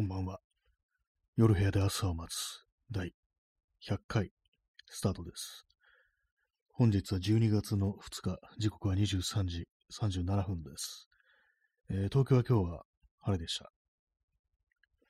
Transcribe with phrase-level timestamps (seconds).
[0.00, 0.40] こんばんは。
[1.36, 3.12] 夜部屋で朝を待つ第
[3.86, 4.32] 100回
[4.88, 5.66] スタートです。
[6.72, 11.06] 本日は12月の2日、時刻は23時37分です。
[11.90, 12.86] えー東京は今日は
[13.18, 13.70] 晴れでした。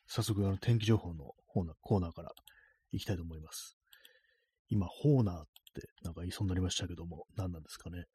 [0.09, 2.33] 早速、あの天気情報のコーナーコーナーから
[2.91, 3.77] 行きたいと思います。
[4.71, 8.07] 今、ホーナーってなんか言いそうになりましたけども、何なんですかね。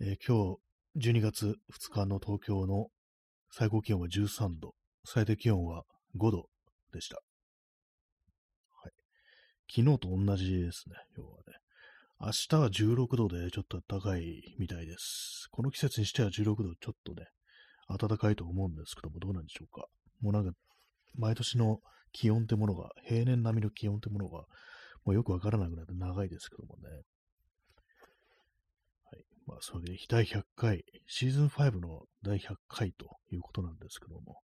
[0.00, 0.58] えー今
[0.96, 2.88] 日、12月2日の東京の
[3.52, 4.74] 最高気温は13度、
[5.10, 5.84] 最低気温は
[6.18, 6.50] 5度
[6.92, 7.16] でした。
[8.82, 8.92] はい。
[9.74, 11.54] 昨日と同じですね、今日はね。
[12.20, 15.48] 明日は16度でちょっと暖かいみたいです。
[15.50, 17.26] この季節にしては16度ちょっとね、
[17.88, 19.86] 暖かいと思うんですけども、どうなんでしょうか。
[20.20, 20.52] もうなんか、
[21.14, 21.78] 毎年の
[22.12, 24.44] 気温ってものが、平年並みの気温ってものが、
[25.06, 26.88] もうよくわからなくなって長いですけどもね。
[29.10, 29.24] はい。
[29.46, 34.42] まあ、そういうわけで、第100回、シーズン5の第100回ということなんですけども、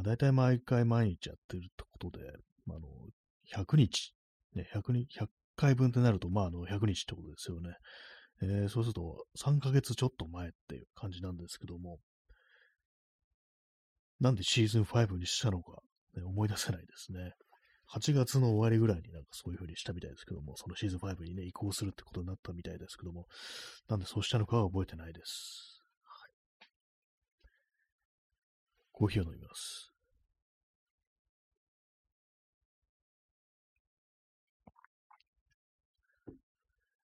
[0.00, 2.24] まあ、大体毎回毎日やってるってことで、
[2.64, 2.88] まあ、あの、
[3.44, 4.14] 100日、
[4.54, 7.74] ね、100日、100回分ってなると、まあ、あの、100日ってことですよね。
[8.42, 11.98] えーそうすると、3ヶ月ちょっと前っていう感じなんですけども、
[14.18, 15.82] なんでシーズン5にしたのか、
[16.14, 17.34] ね、思い出せないですね。
[17.86, 23.26] 8月の終わりぐらいになんかそういう風にしたみたいですけども、そのシーズン5にね、移行するってことになったみたいですけども、
[23.88, 25.82] なんでそうしたのかは覚えてないです。
[26.04, 26.30] はい。
[28.92, 29.89] コーヒーを飲みます。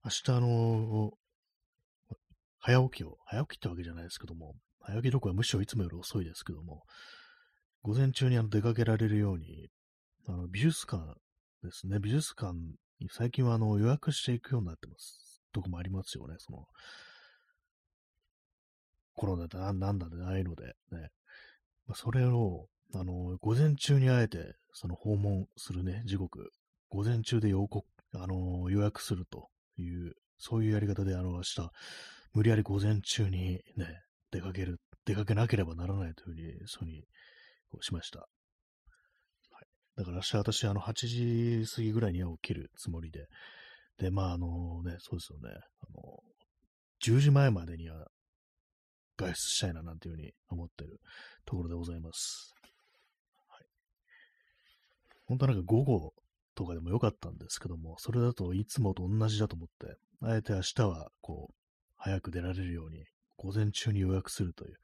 [0.02, 1.12] 明日あの
[2.58, 6.84] 早起きを、早起きってわけじゃないですけども、早起きどころはむしろいつもより遅いですけども、
[7.82, 9.68] 午前中にあの出かけられるように、
[10.26, 11.14] あの美術館
[11.62, 12.52] ですね、美術館
[13.00, 15.42] に最近はあの予約していくようになってます。
[15.52, 16.64] とこもありますよね、その、
[19.14, 21.10] コロナでなんなんだでないので、ね。
[21.86, 26.50] まあ、それを、あの、午前中にあえて、その訪問するね、時刻、
[26.88, 29.48] 午前中で予告、あの、予約すると。
[29.80, 31.70] いう、そういうやり方で、あの、明日、
[32.32, 37.02] 無理やり午前中にね、出かける、出かけなければならないというふうに、そういうふうに
[37.70, 38.20] こうしました。
[38.20, 39.66] はい。
[39.96, 40.92] だから明日私、あの、8
[41.62, 43.26] 時過ぎぐらいには起きるつもりで、
[43.98, 46.18] で、まあ、あのね、そうですよね、あの、
[47.04, 48.06] 10時前までには
[49.16, 51.00] 外出したいななんていうふうに思ってる
[51.44, 52.54] ところでございます。
[53.48, 53.66] はい。
[55.26, 56.12] 本当はなんか午後
[56.60, 61.54] とかでもよかったんですけども、それだといつもと同じだと思って、あえて明日はこう、
[61.96, 63.06] 早く出られるように、
[63.38, 64.76] 午前中に予約するという、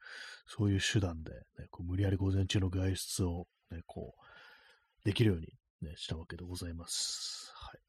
[0.47, 5.47] そういう手段で、ね、こう無理やり午前中の外出を、ね、こう、できるように、
[5.83, 7.53] ね、したわけでございます。
[7.53, 7.79] はい。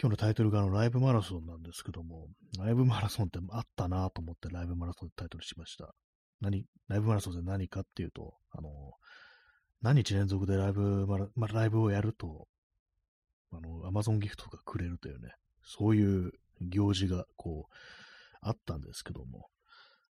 [0.00, 2.28] 今日のタイトルがあのライブマラソンなんですけども、
[2.60, 5.92] ライブマラソンってあったなと思ってライブマラソンってタイトルしました。
[6.40, 8.68] 何、ライブマラソンって何かっていうと、あの、
[9.82, 12.48] 何日連続でライブマラ、まライブをやると、
[13.52, 15.30] あの、アマゾンギフトがくれるというね、
[15.64, 17.74] そういう行事がこう、
[18.40, 19.48] あったんですけども、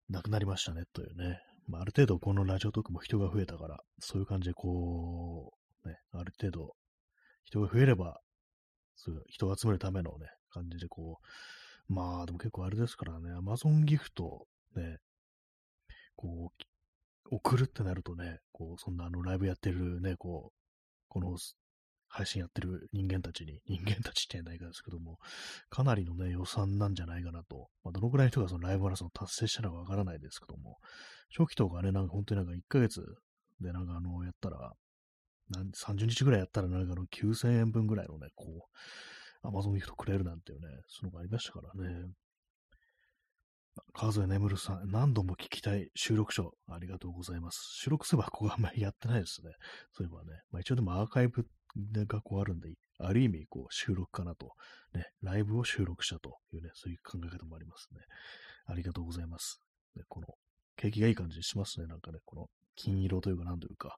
[0.09, 1.41] なくなりましたね、というね。
[1.69, 5.53] まあ、ある程度このラジオトークも人が増えたから、そういう感じでこ
[5.84, 6.75] う、ね、ある程度
[7.45, 8.21] 人が増えれば、
[8.97, 11.19] そういう人を集めるためのね、感じでこ
[11.89, 14.99] う、まあ、でも結構あれですからね、アマゾンギフト、ね、
[16.17, 16.65] こう、
[17.32, 20.56] 送るってなるとね、こう、そんなあのライブやってるね、こう、
[21.09, 21.38] この
[22.09, 25.19] 配信やってる人間たちに、 人間たちってないかですけども、
[25.71, 27.71] かなりのね、予算なんじゃないかなと。
[27.84, 30.78] まあ、どのくらいの人がそのライブマラソン達成したのかわからないですけども、
[31.37, 33.03] 初期とかね、なんか本当になんか1ヶ月
[33.60, 34.75] でなんかあの、やったら、
[35.75, 38.69] 30日ぐらいやったらなんかあの9000円分ぐらいのね、こ
[39.42, 42.12] う、アマゾンギフトくれるなんていうね、そのがありましたからね。
[43.94, 47.60] 川添眠るさん、何度も聞きたい収録書、ありがとうございます。
[47.81, 49.53] 収録すればここはあんまりやってないですね。
[49.93, 50.41] そういえばね。
[50.50, 51.47] まあ一応でもアーカイブ
[52.06, 54.53] がこうあるんで、ある意味こう収録かなと。
[54.94, 58.00] ね、ライブを収録したというね、そういう考え方もありますね。
[58.66, 59.60] ありがとうございます。
[59.97, 60.27] ね、この、
[60.77, 61.87] 景気がいい感じにしますね。
[61.87, 62.47] なんかね、この
[62.77, 63.97] 金色というかなんというか、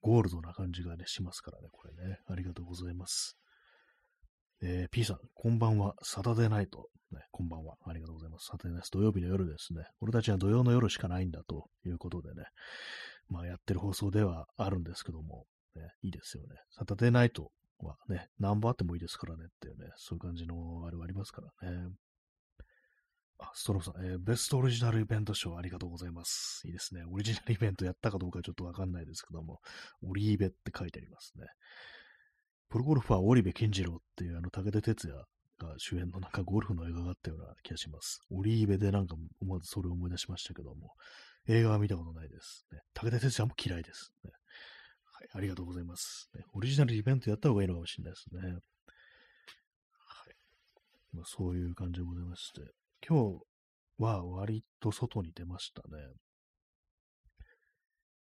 [0.00, 2.18] ゴールドな感じがね、しますからね、これね。
[2.28, 3.36] ありがとうございます。
[4.60, 5.94] えー、P さん、こんばんは。
[6.02, 6.88] サタデーナイト。
[7.12, 7.76] ね、こんばんは。
[7.86, 8.46] ありがとうございます。
[8.46, 8.98] サタデーナイト。
[8.98, 9.84] 土曜日の夜ですね。
[10.00, 12.42] 俺たちは土曜の夜しかないんだということでね。
[13.28, 15.44] まあ、やってる放送ではあるんですけども、
[15.76, 16.56] ね、いいですよね。
[16.70, 21.92] サタデーナイトはね、何本あってもいいですからねっていうね、そういう感じのあれはありますからね。
[23.38, 26.62] あ、ストローさん、えーベストオリジナルイベント賞ありがとうございます。
[26.66, 27.04] いいですね。
[27.08, 29.60] オリジナルイベントやったかどうかちょっとわかんないですけども、
[30.02, 31.46] オリーベって書いてありますね。
[32.70, 38.20] プロゴルファー織部健次郎っていうあの武田鉄矢が主演のなんかゴルフの映画があったような気がします。
[38.30, 40.92] オリーベでなんか思わずそれを思い出しましたけども、
[41.48, 42.66] 映画は見たことないです。
[42.70, 44.30] ね、武田鉄矢も嫌いです、ね。
[45.12, 46.44] はい、ありがとうございます、ね。
[46.52, 48.52] オリジナルイベントやった方がいいのかもしれないですね。
[48.52, 48.60] はい。
[51.14, 52.60] まあ、そういう感じでございまして、
[53.06, 53.44] 今日
[53.98, 56.04] は割と外に出ましたね。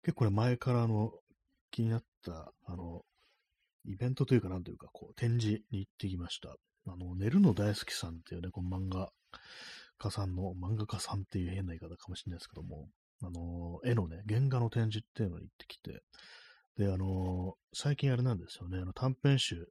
[0.04, 1.12] 結構ね、前からあの、
[1.72, 3.02] 気になった、あの、
[3.88, 6.56] イベントというか、なんというか、こう、展示に行ってきました。
[6.88, 9.12] あの、寝るの大好きさんっていうね、この漫画
[9.98, 12.90] 家さんの、漫画家さんっていう変な言い方かもしれないですけども、
[13.24, 16.04] あの、絵のね、原画の展示っていうのに行ってきて、
[16.78, 19.68] で、あの、最近あれなんですよね、あの短編集、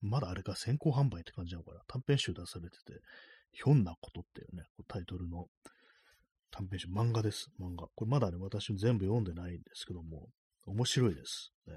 [0.00, 3.00] まだあれか先行販売って感じなのかな、短編集出されてて、
[3.52, 5.48] ひょんなことっていうね、タイトルの
[6.50, 7.88] 短編集、漫画です、漫画。
[7.94, 10.28] これまだね、私全部読んでないんですけども、
[10.66, 11.52] 面白いです。
[11.66, 11.74] ね、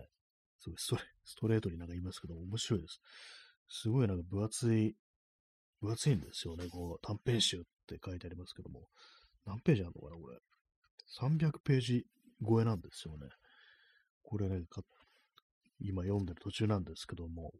[0.63, 3.01] すごいストレストレートになんか言いますけど、面白いです。
[3.69, 4.95] すごいなんか分厚い、
[5.81, 6.67] 分厚いんですよね。
[6.69, 8.81] こう、短編集って書いてありますけども。
[9.45, 10.37] 何ページあるのかな、これ。
[11.19, 12.05] 300ページ
[12.45, 13.27] 超えなんですよね。
[14.23, 14.63] これね、
[15.79, 17.51] 今読んでる途中なんですけども、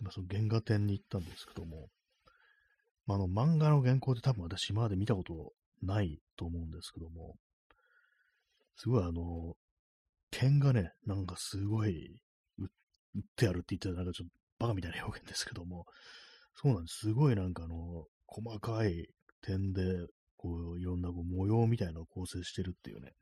[0.00, 1.88] 今その原画展に行ったんですけども、
[3.06, 5.52] まあ、あの漫画の原稿って多分私今まで見たこと
[5.82, 7.36] ないと思うんですけども、
[8.76, 9.56] すごいあの、
[10.38, 12.20] 剣がね、なんかすごい
[12.58, 15.86] 売ってあるって言ったらなんかちょっとバカみたいな表現ですけども、
[16.54, 16.98] そうなんです。
[16.98, 19.08] すごいなんかあの、細かい
[19.40, 19.82] 点で、
[20.36, 23.12] こう、いろんなこう模様みたいなのを構成してるっていうね。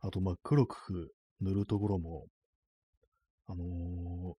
[0.00, 2.26] あと、まあ、黒く塗るところも、
[3.46, 4.34] あのー、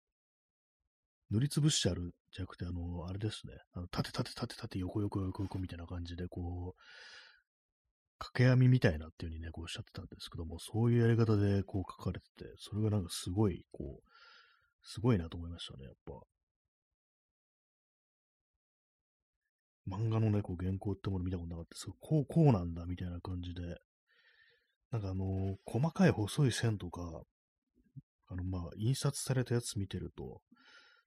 [1.31, 3.55] 塗りつぶしてあるじゃなくて、あのー、あれですね。
[3.73, 6.81] あの縦縦縦縦横横横横みたいな感じで、こう、
[8.19, 14.11] 掛け網みたいなっていう風にね、こうおっしゃってたんですけども、そういうやり方でこう書かれてて、それがなんかすごい、こう、
[14.83, 16.13] すごいなと思いましたね、やっぱ。
[19.89, 23.79] 漫画のね、こう原稿ってもの見たことなかったですこう、こうなんだみたいな感じで、
[24.91, 27.23] なんかあのー、細かい細い線とか、
[28.29, 30.41] あの、まあ、印刷されたやつ見てると、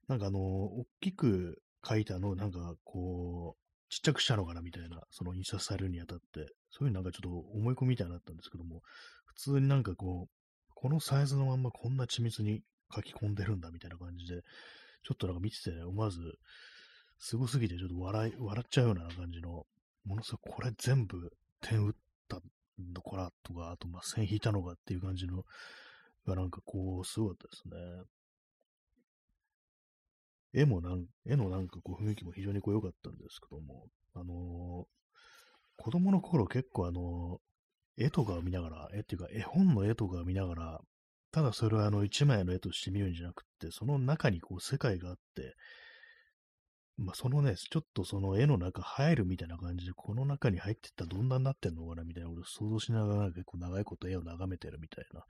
[0.07, 8.81] なんかあのー、大きく書いたのなんかこう、ちっちゃくしたのかなみたいな、その印刷されるにあたって、そういうなんかちょっと思い込みみたいになったんですけども、
[9.25, 12.61] 普通になんかこう、このサイズのまんまこんな緻密に
[12.93, 14.41] 書き込んでるんだみたいな感じで、
[15.03, 16.19] ちょっとなんか見てて、ね、思わず、
[17.17, 19.65] すごすぎてちょっと笑い、笑っちゃうような感じの、
[20.05, 21.31] ものすごくこれ全部
[21.61, 21.93] 点打っ
[22.27, 22.41] た
[22.93, 25.43] のかなとか、あとまあ線引いたのかっていう感じの、
[26.25, 28.03] がなんかこう、すごかったですね。
[30.53, 40.79] 絵もなん、絵のなんかこう雰囲気も非常にこう良かったんですけども、あのー、子供の頃結構あのー、絵とかを見ながら、絵っていうか絵本の絵とかを見ながら、
[41.31, 45.55] ただそれはあの一枚の絵として見るんじゃなくて、その中にこう世界があって、
[46.97, 55.23] まあ、そのね、ちょっとその絵の中入るみたいな感じで、この中に入ってったらどんなになってんのかなみたいなことを想像しながら結構長いこと絵を眺めてるみたいな、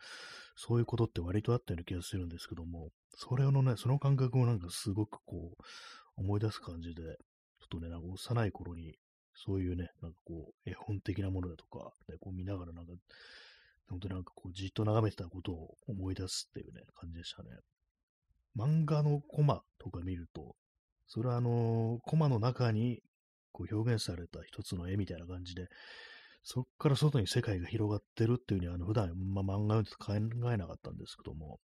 [0.55, 5.63] そういうことって割とあったような気がするんですけども、それのね、その感覚をなんかすごくこう、
[6.15, 7.17] 思い出す感じで、ちょっ
[7.69, 8.95] とね、なんか幼い頃に、
[9.35, 12.93] そういうね、なんかこう、絵本的なものだとか、ね、こう見ながらなんか、
[13.89, 17.49] 本当になんかこう、じっと眺めてたことを思い出すっていうね、感じでしたね。
[18.57, 20.55] 漫画のコマとか見ると、
[21.07, 23.01] それはあの、コマの中に
[23.51, 25.67] こう表現された一つの絵みたいな感じで、
[26.43, 30.13] そこから外に世界が広がってるっていうには、あの普段、まあ、漫画を考
[30.53, 31.59] えなかったんですけども、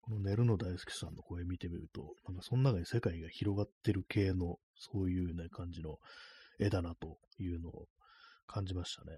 [0.00, 5.98] この寝るの大好きさんの声見てみると、なんかその中に世界が広がってる系の、そういうね、感じの
[6.58, 7.86] 絵だなというのを
[8.46, 9.16] 感じましたね。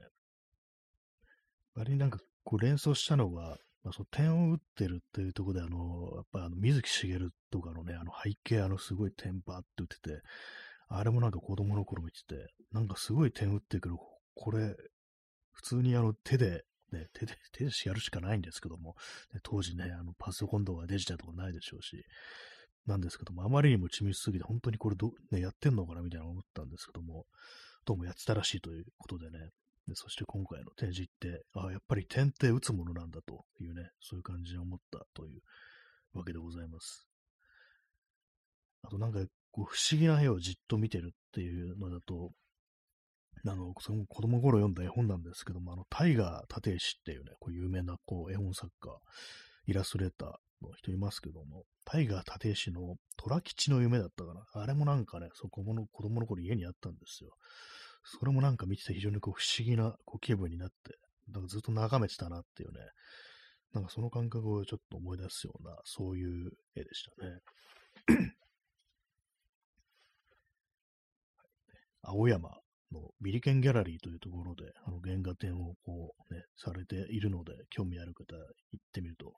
[1.74, 10.22] 割になんかこう連想したのが、まあ、その点を打ってるっていうところで、あの、やっぱあの水木しげるとかのね、あの背景、あのすごい点バーって打ってて、
[10.88, 13.96] あれもなんか子供の頃見てて、なんかすごい点打ってくる、
[14.34, 14.76] これ、
[15.52, 18.94] 普通にあの手で、ね、手で、手でやるしかないんですけども、
[19.42, 22.04] 当時ね、あのパソコンとかデジタルとかないでしょうし、
[22.86, 27.26] なんですけども、あまりにも緻密すぎて、本当にこれど、ね、やってんのかなみたいな思ったんですけども、
[27.84, 29.50] どうもやってたらしいということでね、
[29.88, 35.40] でそして今回の展示って、ああ、やっぱり点って打つものなんだというね、そういう感じで思ったという
[36.18, 37.08] わけでございます。
[38.82, 39.20] あとなんか、
[39.50, 42.30] こう不思議な絵をじっと見てるっていうのだと、
[43.44, 48.96] あの、その子供頃読んだ絵本なんですけども、あの、タイガー立石っていうね、こう有名なこう絵本作家、
[49.66, 50.28] イラストレーター
[50.62, 54.44] の人いますけども、タイガー立石の虎吉の夢だったかな。
[54.52, 57.30] あれもなんかね、そこもの子供の頃家にあったんですよ。
[58.04, 60.98] それもなんか見てて非常にこう不思議なこう気分になって、
[61.30, 62.80] だかずっと眺めてたなっていうね、
[63.72, 67.38] なんかその感覚をちょっと思い出すような、そういう絵でしたね。
[72.02, 72.50] 青山
[72.90, 79.32] のビリケンギャラリーというところで、あの原画展をこうね、されているので、興味ある方、行ってみると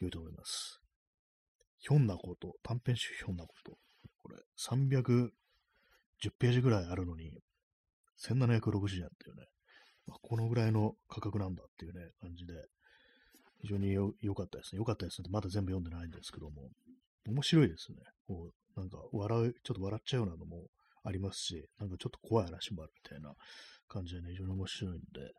[0.00, 0.80] 良いと思います。
[1.78, 3.78] ひょんなこと、短編集ひょんなこと。
[4.18, 5.30] これ、310
[6.38, 7.32] ページぐらいあるのに、
[8.24, 9.44] 1760円っていうね、
[10.06, 12.54] まあ、このぐらいの価格なんだっていうね、感じで、
[13.62, 14.78] 非常に良かったですね。
[14.78, 15.28] 良かったですね。
[15.30, 16.68] まだ全部読んでないんですけども、
[17.26, 17.98] 面白いですね。
[18.26, 20.66] こう、なんか笑う、ちょっと笑っちゃうようなのも
[21.02, 23.32] ありますし、なんかちょっと怖い話もあるみたいな
[23.88, 25.30] 感じでね、非常に面白いんで、ね、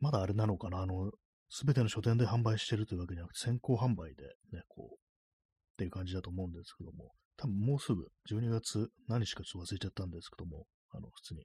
[0.00, 1.10] まだあれなのかな、あの、
[1.48, 4.96] すべての書店で販売してるというわけじゃなくて、先行販売でね、こう、っ
[5.78, 11.44] ていう感じだと思うんですけども、多分もうすぐ、12月何日かちょっと忘れちゃったんですけども、あの、普通に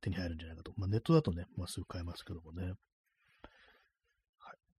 [0.00, 0.72] 手に入るんじゃないかと。
[0.76, 2.66] まあ、ネットだとね、まあ、すぐ買えますけどもね。
[2.66, 2.74] はい。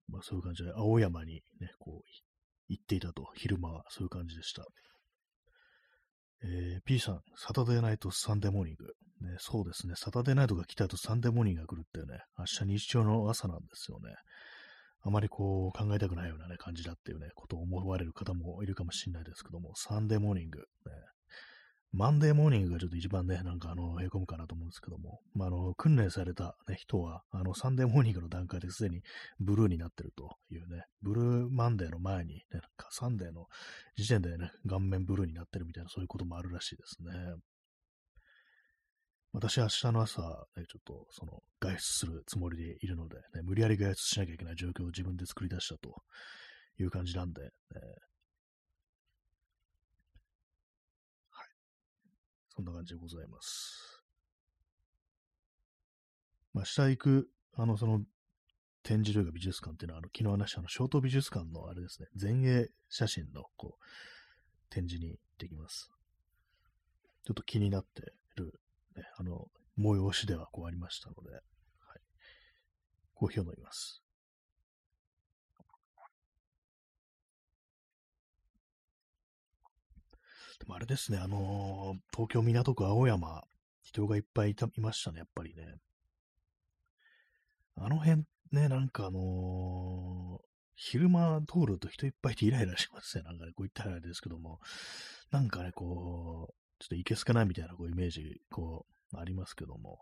[0.07, 2.09] まあ、そういう感じで、青山にね、こう、
[2.67, 4.65] 行っていたと、昼間は、そういう感じでした。
[6.43, 8.93] えー、P さん、サタデーナイトサンデーモーニング。
[9.21, 14.13] ね、そうですね、サタデーナイトが来た後サンデーモーニングが来るってね、明日日曜の朝なんですよね。
[15.01, 20.65] あまりこう考えたくないようなね、感じだっていうね、ことを思われる方もいるかもしれないですけども、サンデーモーニング、ね、
[21.91, 29.01] マンデーモーニングがちょっと一番ね、なんかあの、へこむかなと思うんですけども、まあ、あの、訓練された、ね、人は、あの、サンデーモーニングの段階ですでに
[29.39, 33.45] ブルーになってるというね、ブルーマンデーの前に、ね、なんかサンデーの
[33.95, 37.11] 時点でね、顔面ブルーになってるみたいな、そういうこともあるらしいですね。
[39.31, 40.21] 私は明日の朝、
[40.55, 46.03] ね、ちょっと、その、外出するつもりでいるので、ね、無理やり外出しなきゃいけない状況を自分で作り出したと
[46.79, 47.49] いう感じなんで、ね、
[52.55, 54.03] そんな感じでございます。
[56.53, 58.01] まあ、下行く、あの、その、
[58.83, 63.83] 展示というか美術館っていうのは、あの、昨日話したの、ショート美術館のあれですね、前衛写真の、こう、
[64.69, 65.89] 展示に行ってきます。
[67.25, 68.53] ちょっと気になってる、
[68.95, 69.47] ね、あの、
[69.77, 71.41] 催しではこうありましたので、はい。
[73.15, 74.04] コーヒーを飲みます。
[80.59, 83.43] でもあれですね、あのー、東京港区青山、
[83.83, 85.75] 人がいっぱいいたいましたね、やっぱりね。
[87.77, 90.45] あの辺ね、なんかあのー、
[90.75, 93.23] 昼間通ると人いっぱいいてイライラしますね。
[93.23, 94.59] なんかね、こう言ったらあれですけども、
[95.31, 99.99] なんかね、こう、ちょっといけすかないみたいなこうイメージ、こう、ありますけども。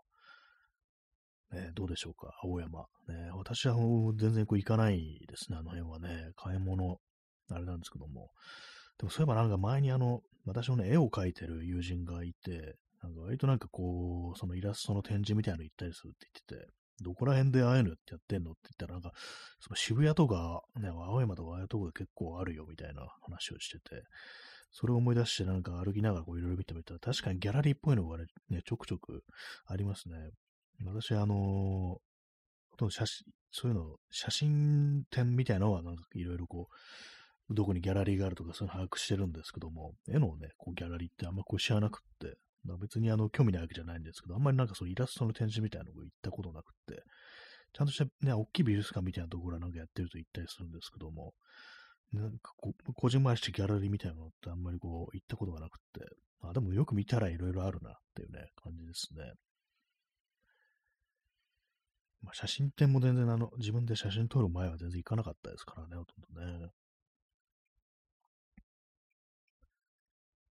[1.52, 2.86] ね、どうでしょうか、青山。
[3.08, 3.76] ね、私は
[4.16, 6.32] 全然こう行かないですね、あの辺はね。
[6.36, 6.98] 買い物、
[7.50, 8.30] あれなんですけども。
[8.98, 16.72] でもそういえばなんか前にあの、私のね、絵を描いてる友人がいて、なんか割となんかこう、そのイラストの展示みたいなの行ったりするって言ってて、
[17.02, 19.12] どこら辺でああいうのってやってんのって言ったら、なんか、
[19.60, 24.04] その渋谷とか、ね、青山とかああいうとこで結構あるよみたいな話をしてて、
[24.70, 29.22] それを思い出してなんか歩きながらこういろいろ見てみたら、確かにギャラリーっぽいのがね、ちょくちょく
[29.66, 30.16] ありますね。
[30.84, 32.00] 私、あのー、ほ
[32.76, 36.74] とんど写真、そういうの、写真展みたいなのはなんかいろいろこう、
[37.50, 47.02] どこにギャラリーがあるとかそういうの把握してるんですけども、絵のね、こうギャラリーってあんまこう知らなくってま、別にあの興味ないわけじゃないんですけど、あんまりなんかそうイラストの展示みたいなのを行ったことなくって、
[47.72, 51.34] ちゃんとしたね、大きい美術館みたいなところはなんかやってると行ったりするんですけども、
[52.12, 56.06] なんかこう、こじんまりしてギャラリーみたいなのってあんまりこう行ったことがなくって、
[56.42, 59.32] あ、でもよく見たらいろいろあるなっていうね、感じですね。
[62.22, 66.70] まあ、写真展も全然あの、自分で写真撮る前は全然行かなかったですからね、ほとんどね。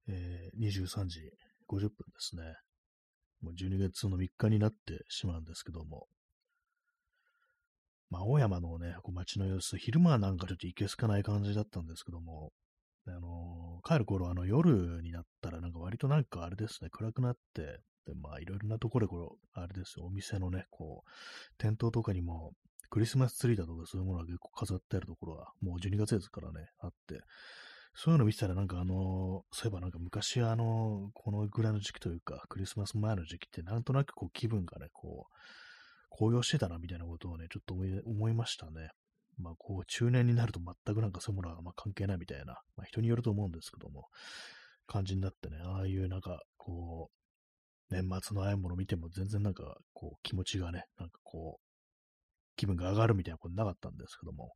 [0.08, 1.20] えー、23時
[1.70, 2.44] 50分ですね。
[3.42, 6.08] もう12月の3日になってしまうんですけども。
[8.10, 12.52] まあ、青山のね、こう街の様子、昼間はなんかちょっといけすかない感じだったんですけども、
[13.08, 21.10] あのー、帰る頃、あの、夜になったら、なんか割となんかあれですね、暗くなって、で、まあ、いろいろなところで、こう、あれですよ、お店のね、こう、
[21.58, 22.54] 店頭とかにも、
[22.90, 27.22] クリスマスツリーだとかそういうものが結構飾ってあるところは、もう12月ですからね、あって、
[27.96, 35.36] そういうの見てたらなんかあの、そういえばなんか昔あの、このぐらいの時期というか、クリスマス前の時期ってなんとなくこう気分がね、こう、
[36.10, 37.76] 高揚してたなみたいなことをね、ちょっと
[38.10, 38.90] 思いましたね。
[39.38, 44.08] まあこう、中年になると全くなんかそういうものはま関係ないみたいな、まあ人によると思うんですけども、
[44.88, 47.10] 感じになってね、ああいうなんかこ
[47.92, 51.73] う、年末のああいうものを見ても全然なんかこう気持ちがね、なんかこう、
[52.56, 54.54] 気分が上がるみたいなことなかったんですけども、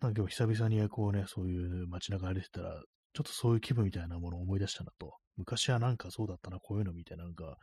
[0.00, 2.82] なんか今日久々にこうね、そういう街中歩いてたら、
[3.14, 5.14] ちょっとそういう気分みたいなものを思い出したなと。
[5.36, 7.56] 昔はなんかそうだったな、こういうのみたいな、なんか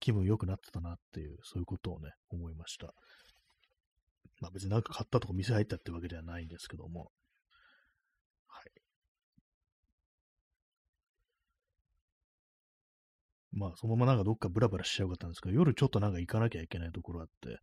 [0.00, 2.94] 気分良くなってたなっていう、そういうことをね、思いました。
[4.40, 7.10] まあ別になんか買ったとか店入ったってわけではないんですけども。
[8.48, 8.70] はい。
[13.58, 17.58] まあ、そのままなんかどっかブラブラしちゃうかったんですけど、夜ちょっとなんか行かなきゃいけないところあって、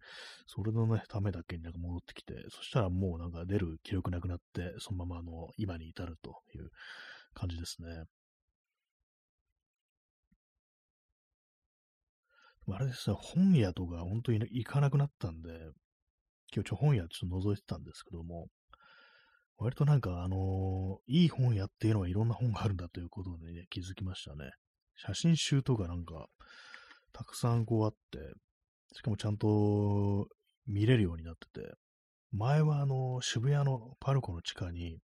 [0.45, 6.69] それのね、ためだけになんか戻ってきて、そしたらもうなんか出る気力なくなって、そのままあの、今に至るという
[7.33, 7.87] 感じですね。
[12.67, 15.49] あれですね、本屋とか本当に行かなくなったんで、
[16.53, 18.47] 今日ちょ本屋ちょっと覗いてたんですけども、
[19.57, 24.51] 割となんかあのー、いい本屋っていうのはいろんな本があるんだということでね、気づきましたね。
[24.95, 26.27] 写真集とかなんか、
[27.13, 28.33] たくさんこうあって、
[28.93, 30.27] しかもちゃんと
[30.67, 31.73] 見れるようになってて、
[32.31, 34.99] 前はあの、渋谷のパルコの地下に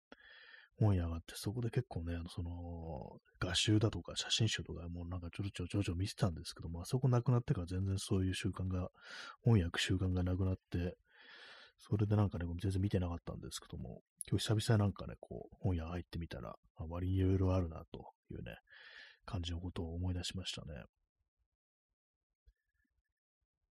[0.79, 8.89] 本屋があって、そこで結構ね、あの、その、画集だとか写真集とかもうなんかちょろちょろちょろちょろ見てたんですけども、あそこなくなってから全然そういう習慣が、
[9.43, 10.97] 本屋行く習慣がなくなって、
[11.79, 18.55] それでなんかね、全然見てなかったんですけども、今日久々なんかね、こう、本屋入ってみたら、あ割にいろいろあるなというね、
[19.27, 20.85] 感じのことを思い出しましたね。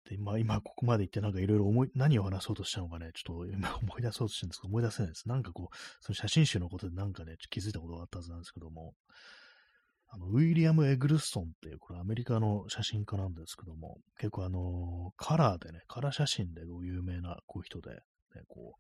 [0.10, 5.28] で、まあ今ここまで言ってなんかいろいろ思い、何を話そうとしたのかね、ちょっと今 思い出そうとしてるんですけど、思い出せないです。
[5.28, 8.94] なんかこう、その写真集のことでなんかね、気づいたことがあったはずなんですけども、
[10.10, 18.00] あの、ウィリアム・エグルストンっていう、これアメリカの写真家なんですけども、結構あの、カラーでね、カラー写真で有名なこう人で、ね、
[18.48, 18.76] こ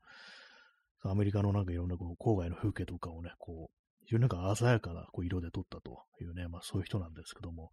[1.03, 7.71] う、アメリカのなんかいろんなこう郊外の風景とかをね、こう、非常になんか鮮やかなこう色で撮ったというね、まあそういう人なんですけども、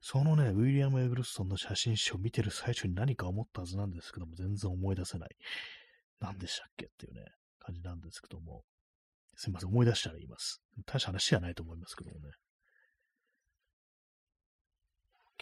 [0.00, 5.30] そのね、ウィリアム・エグルストンの写真集を見てる最初に何か思ったはずなんですけども、全然思い出せない。
[6.20, 7.24] 何でしたっけっていうね、
[7.58, 8.62] 感じなんですけども、
[9.36, 10.62] すいません、思い出したら言います。
[10.86, 12.30] 大した話じゃないと思いますけどもね。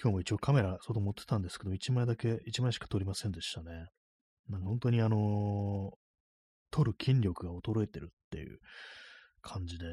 [0.02, 3.88] 今日も一応カメラ外持ってたんですけど、1枚だけ、1枚しか撮りませんでしたね。
[4.48, 5.96] なんか本当にあのー、
[6.70, 8.58] 撮る筋力が衰えてるっていう
[9.42, 9.84] 感じで、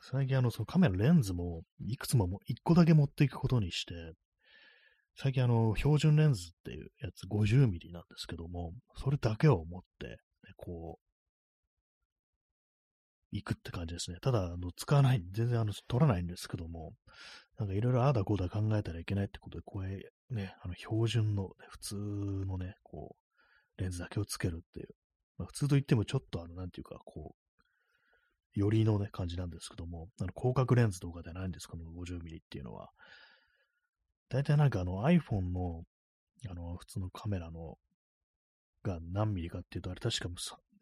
[0.00, 3.94] 最近あの、そのカメラレンズも、いくつもも、1個だけ持っていくことにして、
[5.16, 10.16] 最近あの、標準レンズっていうやつ 50mm なんですけども、それだけを持って、ね、
[10.56, 11.10] こう、
[13.32, 14.18] 行くって感じですね。
[14.20, 16.94] ただ、あの、使わない、全然あの、撮らないんですけども、
[17.58, 21.94] なんかいろいろああだこうだ考えたらいけないってことで、これ、ね、あの、標準の、ね、普通
[22.46, 23.16] のね、こ
[23.78, 24.88] う、レンズだけをつけるっていう。
[25.36, 27.49] まあ、普通といってもちょっとあの、なんていうか、こう、
[28.54, 32.90] よりのね、感じなんですけども、あの広角レンズとかではないんです、この 50mm っていうのは。
[34.28, 35.84] 大体なんかあの iPhone の、
[36.48, 37.76] あの、普通のカメラの、
[38.82, 40.28] が何ミリかっていうと、あれ確か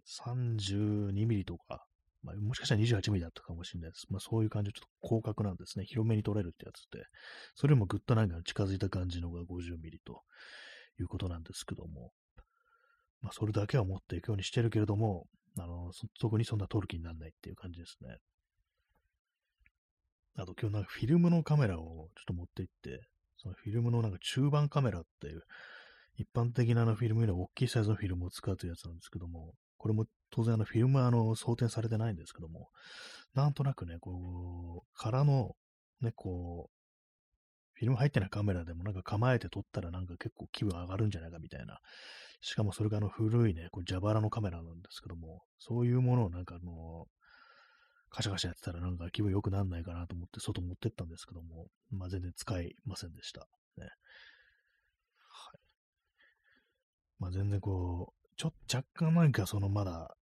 [0.07, 1.85] 32mm とか、
[2.23, 4.07] まあ、もしかしたら 28mm だったかもしれないです。
[4.11, 5.85] まあそういう感じでちょっと広角なんですね。
[5.85, 7.05] 広めに撮れるってやつで。
[7.55, 10.23] それもぐっとなんか近づいた感じのが 50mm と
[11.01, 12.13] いうことなんですけども。
[13.21, 15.27] まあそれだけは持っていくようにしてるけれども、
[15.65, 18.17] あの、そ、こにそんな撮る気にならないっていう感じですね。
[20.37, 23.01] あと今日なんかフィルムのカメラをちょっと持って行って、
[23.37, 25.43] そのフィルムのなんか中盤カメラっていう、
[26.17, 32.69] 一般的なあのフィルムより大きいサイズのフィルムを使うというやつなんですけども、これも当然あのフィルムはあの装填されてないんですけども、
[33.35, 35.55] なんとなくね、こう、空の
[36.01, 36.79] ね、こう、
[37.75, 41.79] フィルム入ってないカメラでもなんか構えて撮ったらなんか結構気分上がるんじゃないかみたいな
[42.41, 47.07] しかもそれがあの古いね、こう蛇腹のカメラなんですけども、そういうものをなんかあの、
[48.11, 53.41] カシャカシャやってたらなんか気分良くなんないかなと思って外持ってったんですけども、まあ全然使いませんでした。
[53.77, 53.87] ね。
[55.29, 55.61] はい。
[57.19, 60.17] まあ全然こう、ちょっと若干なんかそのまだ、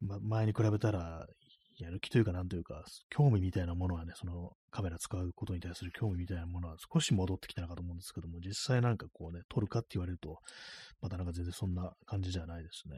[0.00, 1.26] ま、前に比べたら
[1.78, 10.40] やる気というか、なんというか、興味みたいなものはね、そのカメラ使うことに対する興味みたいなものは少し戻ってきたのかと思うんですけども、実際なんかこうね、撮るかって言われると、
[11.00, 12.96] またなんか全然そんな感じじゃないですね。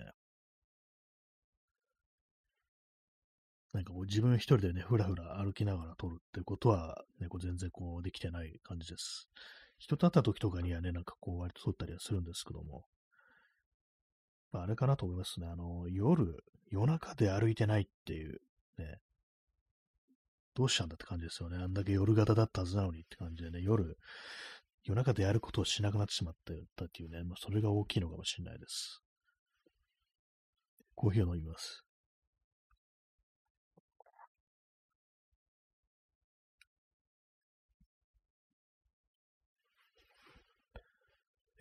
[3.72, 9.28] なんかこう自分一人でね、ふらふら歩きながら撮るってことは、ね、こう全然こうできてない感じです。
[9.78, 12.84] 人と会った時とかにはね、なんかこう割と撮ったりはするんですけども、
[14.52, 15.46] あれかなと思いますね。
[15.46, 18.40] あの、夜、夜中で歩いてないっていう
[18.80, 18.98] ね、
[20.54, 21.58] どうしたんだって感じですよね。
[21.58, 23.96] あんだけ夜型だったはずなのにって感じでね、夜、
[24.84, 26.34] 夜中でやることをしなくなってしまっ
[26.76, 29.02] たっていうね、まあ、それが大きいのかもしれないです。
[30.94, 31.84] コーヒーを飲みます。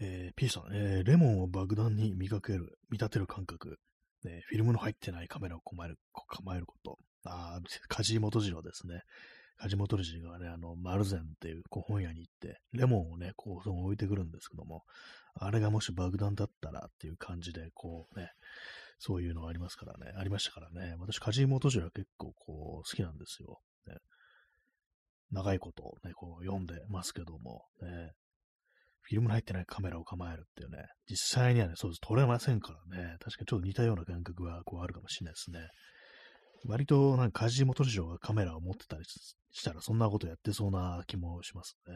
[0.02, 3.80] えー、P さん、えー、レモンを爆弾に見かける、見立てる感覚、
[4.24, 9.02] ね、フィルムの入ってないカメラを構える構えること、ああ、梶本次郎ですね。
[9.58, 14.84] 梶本次郎がね、あの、丸善っていう古本屋に行って、レモンをね、こう、置いてくるんですけども、
[15.36, 18.32] あれがもし爆弾だったらっていう感じで、こうね、
[19.00, 20.96] そういうのがありますからね、ありましたからね。
[21.00, 23.60] 私、梶本次郎は結構こう、好きなんですよ。
[23.88, 23.96] ね、
[25.32, 28.12] 長いことね、こう読んでますけども、ね、
[29.02, 35.68] フィルムの入ってないカメラを構えるっていうね、実際にはね、そうです、撮れませんからね、確かにちょっと似たような感覚がこうあるかもしれないですね。
[36.66, 39.04] 割となんか梶本市長がカメラを持ってたり
[39.52, 41.94] したらそんなことやってそうな気もしますね。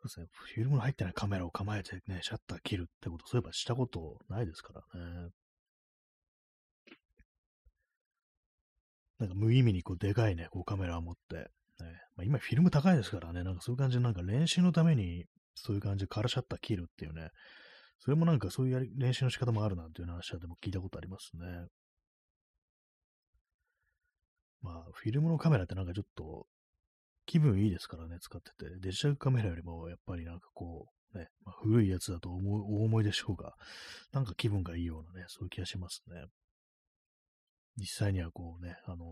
[0.00, 0.26] そうですね。
[0.32, 5.28] フィルムの入ってないカメラを構えてね、シャッター切るってこと、そういえばしたことないですからね。
[9.20, 11.44] なんか無意味にこうでかいね、こうカメラを持って、ね
[12.16, 17.28] まあ、今フィルム高いですからね、なんかそういう感じでなんか練習のためにそういう感じでカラシャッター切るっていうね、
[18.04, 21.68] それもなんかそういう練習の仕方もあるなんていう話はでも聞いたことありますね。
[24.60, 26.46] まあ、フィルムのカメラってなんかちょっと
[27.26, 28.76] 気分いいですからね、使ってて。
[28.80, 33.54] デジタルカメラよりもやっぱりなんかこう、ね、まあ、古いやつだと思う大思いでしょうが、
[34.12, 36.24] なんか気分がいいようなね、そういう気がしますね。
[37.76, 39.04] 実際にはこうね、あの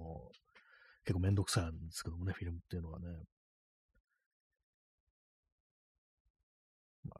[1.04, 3.06] 結構めんどくさいんですけどもね、フィルムっていうのはね。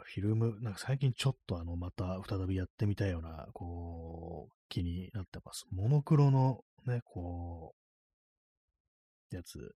[0.04, 5.66] フィルム、なんか最近ちょっとあの、また再びやってみたいような、こう、気になってます。
[5.70, 7.74] モノクロのね、こ
[9.32, 9.74] う、やつ。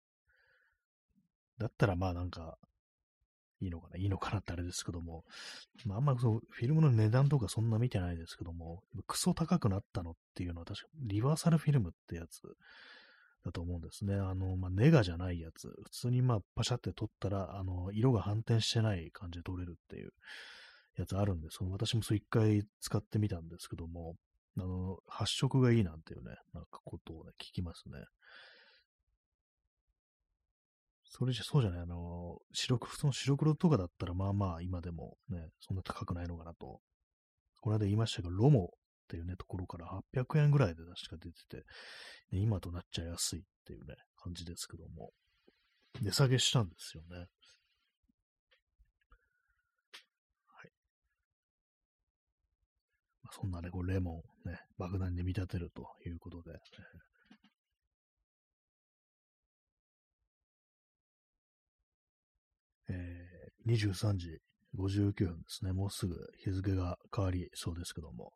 [1.58, 2.56] だったらまあなんか、
[3.60, 5.24] いいのかな、いいのかなってあれですけども、
[5.84, 12.42] まあ、あんまそう、フィルムの値段とかそんな見てないですけども、クソ高くなったのっていうのは確かリバーサルフィルムってやつ
[13.44, 14.14] だと思うんですね。
[14.14, 15.68] あの、まあ、ネガじゃないやつ。
[15.68, 20.12] 普通にまあ、パシャって撮ったら、あの、色が反転してない感じで撮れるっていう
[20.96, 24.14] やつあるんで、その私もそう一回使ってみたんですけども、
[24.58, 28.04] あの、発色がいいなんていうね、なんかことをね、聞きますね。
[31.04, 36.80] それじゃ、そうじゃない、あの、白黒、その白黒とかだったら、まあまあ、今でもね、そんな高くないのかなと。
[37.60, 38.70] この間言いましたけど、ロモ
[39.12, 45.10] っていうね、ところから800円ぐらいで確か出てて、ね、今となっちゃ安いっていうね、感じですけども、
[46.00, 47.18] 値下げしたんですよね。
[47.18, 47.24] は
[50.64, 50.72] い。
[53.22, 56.58] まあ、そんなね、こうレモンね、爆弾に見立てるということで、
[62.88, 64.38] え、23時
[64.74, 65.72] 59分ですね。
[65.72, 68.32] もうすぐ日付が変わりそうですけども。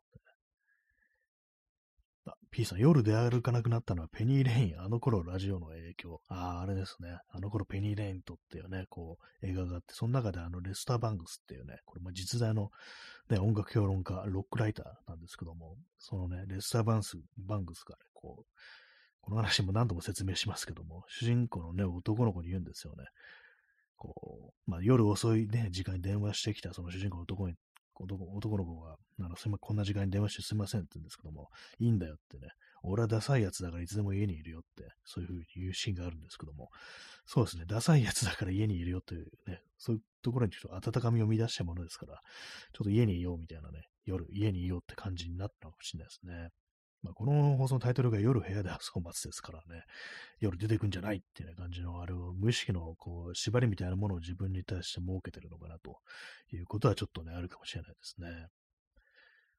[2.33, 4.81] あ、P さん、夜出歩かなくなったのはペニーレイン。
[4.81, 6.21] あの頃ラジオの影響。
[6.27, 7.19] ああ、あれですね。
[7.29, 12.71] あの頃ペニーレインとっていうね、こう、映画があって、その中であのレスター・バングスっていうね、これま実在の、
[13.29, 18.45] ね、音楽評論家、ロックライターなんですけども、そのね、レスター・バンスバングスがね、こう、
[19.21, 23.03] この話も何度も説明しますけども、主人公のね、男の子に言うんですよね。
[23.97, 27.55] こう、まあ、夜遅いね、時間に電話してきたその主人公の男に、
[28.03, 32.49] 男男の子が、あの、すま、こんな時間に電話してすいませんって言うんですけども、いいんだよってね、
[32.83, 36.69] 俺はダサいやつだからいつでも家にいるよって、そういうふうに言うシーンがあるんですけども、
[37.25, 42.21] そうですね、ダサいやつだから家にいるよというね、そういうところにちょっと温かみを見出したものですから、
[42.73, 46.49] ちょっと家にいようみたいなね、夜家にいようって感じになったのかもしれないですね。
[47.03, 49.83] まあ、この放送のタイトルが夜部屋で遊ばずですからね、
[50.39, 55.97] 夜出てくんじゃないっていう、感じの、あれを無意識のこう縛りみたいなものを自分に対して設けてるのかなと
[56.51, 58.29] いうことはちょっとね、あるかもしれないですね。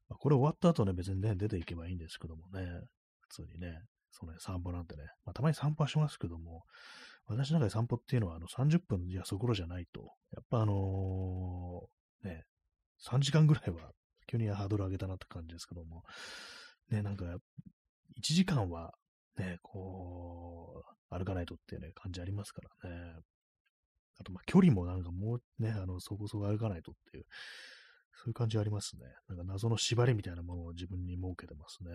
[0.09, 2.67] まあ、これ終わった後ね、別にね、出ていけばいいんですけどもね、
[3.21, 6.65] 普通にね、そのね、散歩なんてね、まあ、たまに散歩はしますけども、
[7.27, 10.01] 私の中で散歩っていうのはあの30分じゃそころじゃないと、
[10.33, 12.45] やっぱあのー、ね、
[13.07, 13.91] 3時間ぐらいは
[14.27, 16.05] 急にハードル上げたなって感じですけども、
[16.91, 17.41] ね、なんか、1
[18.21, 18.93] 時間は、
[19.37, 23.21] ね、こう、歩かないとっていうね、感じありますからね。
[24.21, 27.27] あと、ま距離もなんかもうね、あの、そこそこ歩かないとっていう、
[28.15, 29.07] そういう感じありますね。
[29.29, 31.91] なんか謎の縛りみたいなものを自分に設けてますね。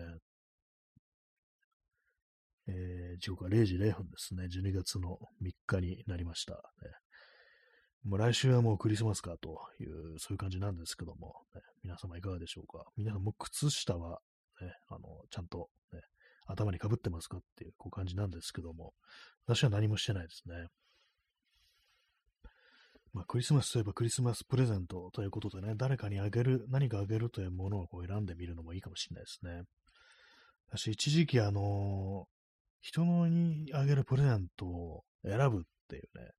[2.66, 4.44] えー、時刻は0時0分ですね。
[4.44, 6.54] 12月の3日になりました。
[6.54, 6.60] ね、
[8.04, 12.86] もう来週はもうクリスマスかという、そういう感じなんですけども、ね、皆様いかがでしょうか。
[12.96, 14.20] 皆さんも靴下は
[14.64, 15.00] ね、あの、
[15.30, 16.00] ちゃんと、ね、
[16.46, 18.92] 頭にかぶってますかっていうこう感じなんですけども、
[19.46, 20.68] 私は何もしてないですね。
[23.12, 29.62] まあ、クリスマスといえばクリスマスプレゼントということでね、誰かにあげる、何かあげるというものをこう選んでみるのもいいかもしれないですね。
[30.68, 32.26] 私、一時期あの
[32.80, 36.32] 人のにあげるプレゼントを選ぶっていうね、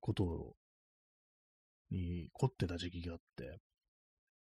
[0.00, 0.54] こと
[1.90, 3.58] に凝ってた時期があって、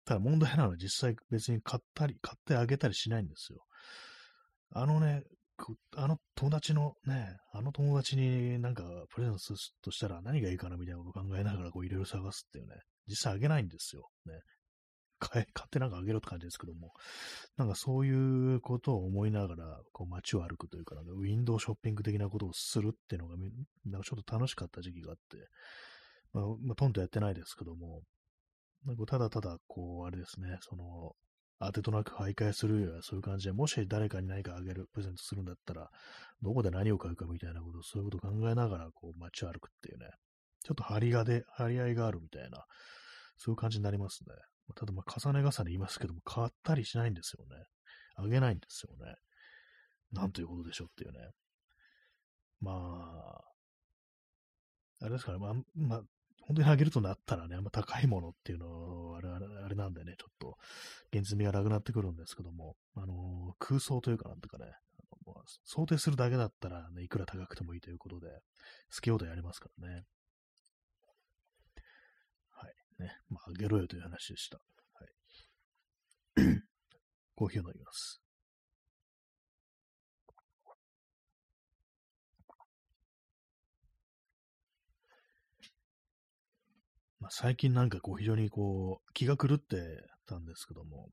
[0.09, 3.59] ただ問題なのは実際別に買ったり、買ってあげたりしないんですよ。
[4.73, 5.23] あのね、
[5.97, 14.09] あの友達のね、あの友達になんかプレゼントするとしたら何がいいかなみたいなことを考えながらこういろいろ探すっていうね、実際あげないんですよ。
[14.25, 14.33] ね。
[15.19, 16.93] 買、ってなんかあげろって感じですけども、
[17.59, 23.37] なんかそういうことを思いながら、こう街を歩くというか、なんかウィンドウショッピング的なことをするっていうのが、
[23.85, 25.37] なんかちょっと楽しかった時期があって、
[26.33, 28.01] まあ、まあ、トンとやってないですけども、
[28.87, 31.13] なんかただただ、こう、あれですね、その、
[31.61, 35.91] 当てとなく徘徊するような、そういう感じで、もし誰かに何かあげる、プレゼントするんだったら、
[36.41, 40.07] どこで何を買うかみたいなこと、そういうことを考えながら、こう、街を歩くっていうね、
[40.65, 42.65] ちょっと張りがで、張り合いがあるみたいな、
[43.37, 44.35] そういう感じになりますね。
[44.75, 47.65] ただ、まあ、重ね重ね言いますけども、買ったりしないんですよね。
[48.17, 49.15] あげないんですよね。
[50.13, 51.19] なんということでしょうっていうね。
[52.61, 53.41] まあ、
[55.01, 56.03] あれですから、まあ、まあ、
[56.49, 60.57] 本当にあげるとなったらね、あんま高いものっていうのは、あれあれなんでね、ちょっと、
[61.13, 68.29] 現実味がなくなってくるんですけども、あのー、空想というかなんとかね、あのまあ、想定するだけだったらね、いくら高くてもいいということで、
[68.95, 70.05] 好き放題やりますからね。
[72.53, 73.03] はい。
[73.03, 73.13] ね。
[73.29, 74.57] まあ、あげろよという話でした。
[74.57, 76.63] はい。
[77.37, 78.23] コーヒーを飲みます。
[87.21, 89.77] まあ、最近なんかこう非常にこう気が狂って
[90.27, 91.09] たんですけども、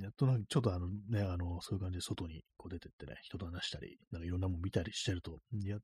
[0.00, 5.78] やっとなんかちょっとあのね、あの、そういう感じで外にこう出てってね、人と話したり、なんかいろんなもん見たりしてると、いや、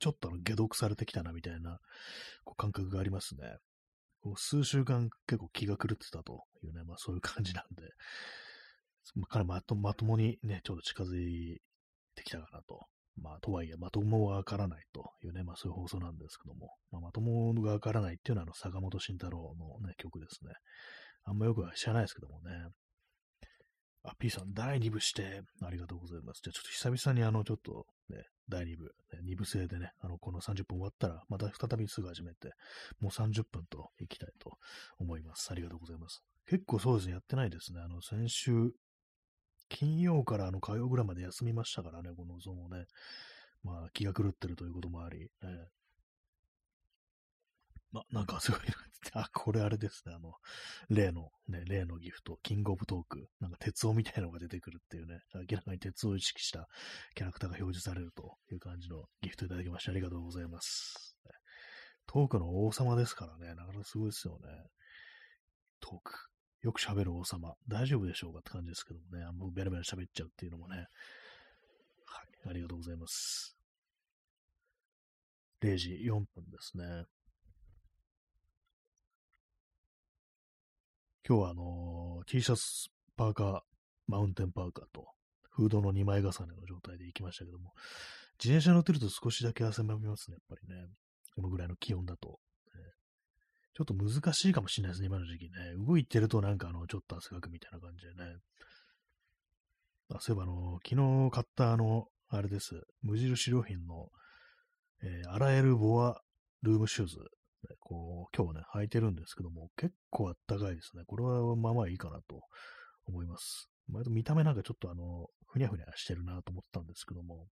[0.00, 1.78] ちょっとあの、解読されてきたなみたいな
[2.44, 3.56] こう感覚がありますね。
[4.20, 7.82] こう数週間結構気が狂ってたというね、まあそういう感じなんで、
[9.28, 11.60] 彼まとまともにね、ちょっと近づい
[12.14, 12.86] てきたかなと
[13.22, 20.52] まあ、とはいえ、まともがわからないというね、まあそういう放送なんですけども、まあ、まともがわからないっていうのは、あの、坂本慎太郎のね、曲ですね。
[21.24, 22.68] あんまよくは知らないですけどもね。
[24.04, 26.40] あ、P さん、第2部して、ありがとうございます。
[26.42, 32.52] じゃあちょっと久々にあの、ちょっとね、第2部、ね、2部制でね、あの、この30分終わったら、また再びすぐ始めて、
[33.00, 34.56] もう30分と行きたいと
[34.98, 35.50] 思います。
[35.50, 36.22] ありがとうございます。
[36.46, 37.80] 結構そうですね、やってないですね。
[37.80, 38.72] あの、先週、
[39.68, 42.86] 金曜からあの火曜ぐらいまで休みましたからね、このゾーンをね。
[43.64, 45.28] まあ、気が狂ってるということもあり、ね、
[47.92, 48.60] ま、なんかすごい
[49.14, 50.34] あ、これあれですね、あの、
[50.90, 56.68] 例の、ね、例のギフト、キングオブトーク、なんか鉄夫みたいなのが出てくるっていうね、明らかに鉄夫を意識した
[57.14, 61.16] キャラクターが表示されるという感じのギフトいただきましてありがとうございます。
[62.06, 64.48] トークの王様ですからね、なかなかすごいですよね。
[65.80, 66.27] トーク。
[66.62, 70.86] よく喋る王様、大丈夫でしょうかって感じですけどもね、あんまベラベラ喋っちゃうっていうのもね、はい、
[72.50, 73.56] ありがとうございます。
[75.62, 77.04] 0時4分ですね。
[81.28, 83.60] 今日はあのー、T シャツ、パーカー、
[84.06, 85.06] マウンテンパーカーと、
[85.50, 87.72] フードの2枚重ねの状態で行きましたけども、
[88.42, 90.88] 自転車乗ってると少しだけ汗ばみますね、やっぱりね。
[91.34, 92.40] このぐらいの気温だと。
[93.78, 95.50] ちょっと難しいかもしれないですね、今の時期ね。
[95.86, 98.38] 動いてるとなんかあの、ちょっと汗かくみたいな感じでね。
[100.12, 102.82] あそういえばあの、昨日買ったあの、あれです。
[103.02, 104.08] 無印良品の、
[105.04, 106.20] えー、洗えるボア
[106.62, 107.18] ルームシューズ。
[107.78, 111.04] こう、今日ね、履いてるんですけども、結構あったかいですね。
[111.06, 112.40] これはまあまあいいかなと
[113.06, 113.70] 思います。
[113.92, 117.46] 割と見た目なんかちょっとあの、ふにゃふにゃしてるなと思ったんですけども、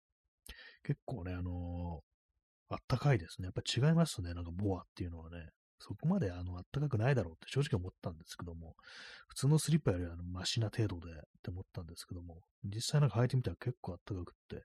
[0.83, 3.47] 結構ね、あのー、あったかいですね。
[3.47, 4.35] やっぱ違いますね。
[4.35, 5.51] なんかボアっていうのはね。
[5.79, 8.75] そこまであの、暖かくないだろうって正直思ったんですけども、
[9.29, 14.65] 普通のスリッパよりはマシな程度でって思ったんですけども、実際なんか履いてみたら結構暖かくって、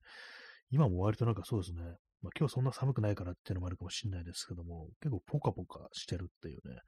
[0.72, 1.82] 今も割となんかそうですね、
[2.22, 6.80] まあ今日そんな寒くないからっていうのもあるかもしれないですけども、結構ポカポカしてるっていうね、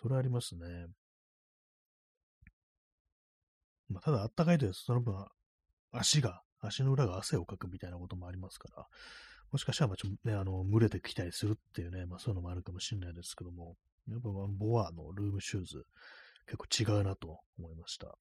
[0.00, 0.86] それありますね。
[3.88, 5.14] まあ、ただ暖かいとその分、
[5.92, 8.86] 足が、足の裏が汗をかくみたいなこともありますから、
[9.56, 13.74] もしかしたら、まあ、ちょっとね、あの、群れてきたりするっていうね、まあそういうのもあるかもしれないですけども、
[14.06, 15.86] やっぱボアのルームシューズ、
[16.44, 18.18] 結構違うなと思いました。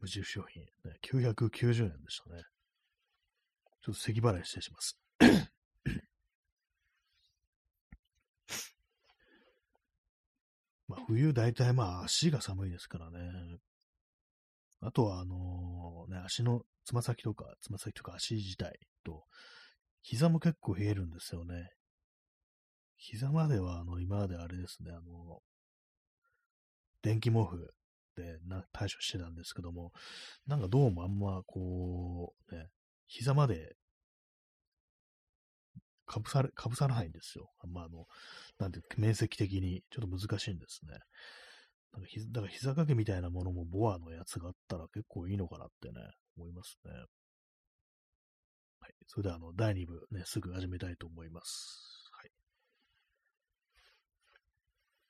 [0.00, 2.42] 無印商品、ね、990円でしたね。
[3.82, 4.96] ちょっと咳払い失礼します。
[10.86, 13.58] まあ冬大体まあ足が寒いですからね。
[14.82, 19.24] あとはあのね、足のつま先とか、つま先とか足自体と、
[20.00, 21.68] 膝も結構冷えるんですよね。
[22.96, 25.40] 膝までは、あの、今まであれですね、あの、
[27.02, 27.74] 電気毛布
[28.16, 29.92] でな対処してたんですけども、
[30.46, 32.68] なんかどうもあんま、こう、ね、
[33.06, 33.76] 膝まで
[36.06, 37.50] かぶされ、かぶさらないんですよ。
[37.70, 38.06] まあ、あの、
[38.58, 40.94] なんていうか、面積的にちょっと難しいんですね。
[41.92, 45.94] なんかひだから膝掛けみたいなものもボアのやつがあったら結構いいのかなってね、
[46.36, 46.92] 思いますね。
[48.80, 48.92] はい。
[49.06, 52.10] それでは、あの、第2部ね、すぐ始めたいと思います。
[52.12, 52.30] はい。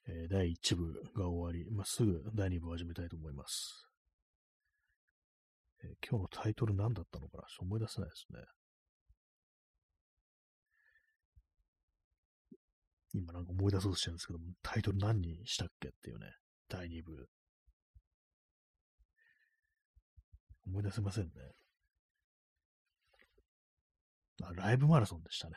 [0.08, 3.86] えー、第1部が終わり、まあ、すぐ第2部を始めたいと思います。
[5.82, 7.42] えー、今日のタイトル何だったのかな？
[7.42, 8.40] ちょっと思い出せないですね。
[13.14, 16.26] 今なんか思い出そうとしてるんですけども、タイトル何にしたっけっていうね、
[16.68, 17.26] 第2部。
[20.66, 21.30] 思い出せませんね。
[24.42, 25.54] あ、ライブマラソンでしたね。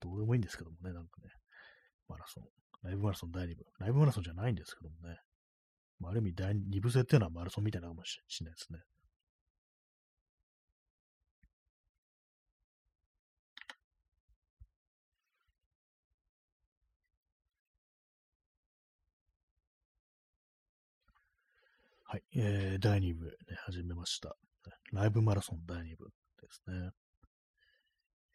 [0.00, 1.30] どうでもいいんですけどもね、なんかね。
[2.08, 2.44] マラソン。
[2.82, 3.64] ライブマラソン第2部。
[3.78, 5.16] ライブマラソンじゃないんですけどもね。
[6.00, 8.80] まあ、ある意味第2部制っていうのはマラソンみたいなかもしれないですね。
[22.12, 23.32] はい、えー、第2部、ね、
[23.64, 24.36] 始めました。
[24.92, 26.10] ライブマラソン第2部
[26.42, 26.90] ですね。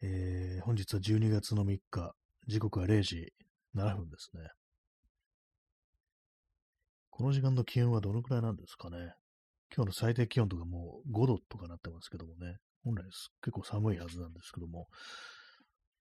[0.02, 2.12] えー、本日は12月の3日、
[2.48, 3.32] 時刻は0時
[3.76, 4.50] 7分ですね。
[7.08, 9.14] この時間の気温はどのくらいなんですかね。
[9.72, 12.56] 今日の最低気温とかもう5度とかなってますけどもね。
[12.82, 14.88] 本来結構寒いはずなんですけども、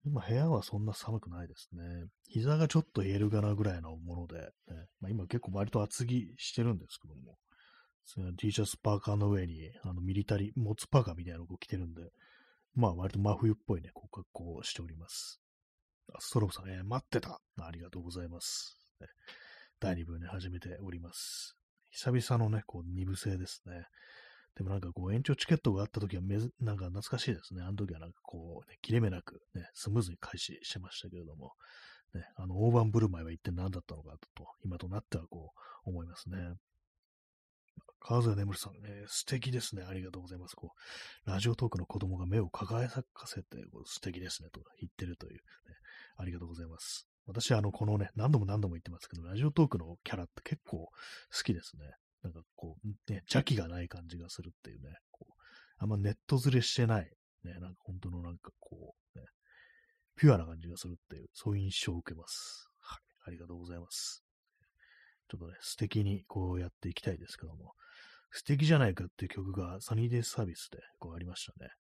[0.04, 2.08] 今部屋はそんな寒くないですね。
[2.24, 7.38] 膝がちょっと冷えるかなぐらいのもので、ねまあ、今結構割と厚着してるんですけども、
[8.38, 12.04] T シャツパーカーの上に、あの、ミリタリー、モツパーカーみたいなのを着てるんで、
[12.74, 15.42] まあ、割と真冬っぽいね、こう格好をしております。
[16.20, 17.42] ストロークさん、えー、待ってた。
[17.60, 18.78] ありがとうございます。
[19.80, 21.56] 第2部ね、始めております。
[21.92, 23.86] 久々のね、こう、2部制ですね。
[24.56, 27.62] でもなんかこう、延長チケットがあった時はめ、なんか懐かしいですね。
[27.62, 31.54] あの時はなんかこう、ね、切れ目なく、ね、スムーズに開始してましたけれども、
[32.16, 35.52] ね、あの、大盤振る舞いは一体何だったのかと、今となってはこ
[35.86, 36.38] う、思いますね。
[38.08, 39.84] 川添眠さん、ね、素敵ですね。
[39.84, 40.56] ありがとうございます。
[40.56, 40.72] こ
[41.28, 45.42] う、ラジオトークの子供が目を輝かせて、こう素敵ですね、と言ってるという、ね、
[46.16, 47.06] ありがとうございます。
[47.26, 50.90] 私、あの、このね、何度も何度も言ってますけど、ラジオトークのキャラって結構好
[51.44, 51.84] きですね。
[52.24, 55.34] なんかこう、ね、邪気がない感じがするっていうね、こう、
[55.80, 57.12] あんまネットずれしてない、
[57.44, 59.26] ね、なんか本当のなんかこう、ね、
[60.16, 62.70] ピュアな感じがするっていう、そういう印象を受けます。
[62.80, 64.24] はい、ありがとうございます。
[65.28, 67.74] ちょっとね、素敵にこうやっていきたいですけども、
[68.32, 71.72] 素敵じゃないかっていう曲がサニーデイサービスでこうありましたね。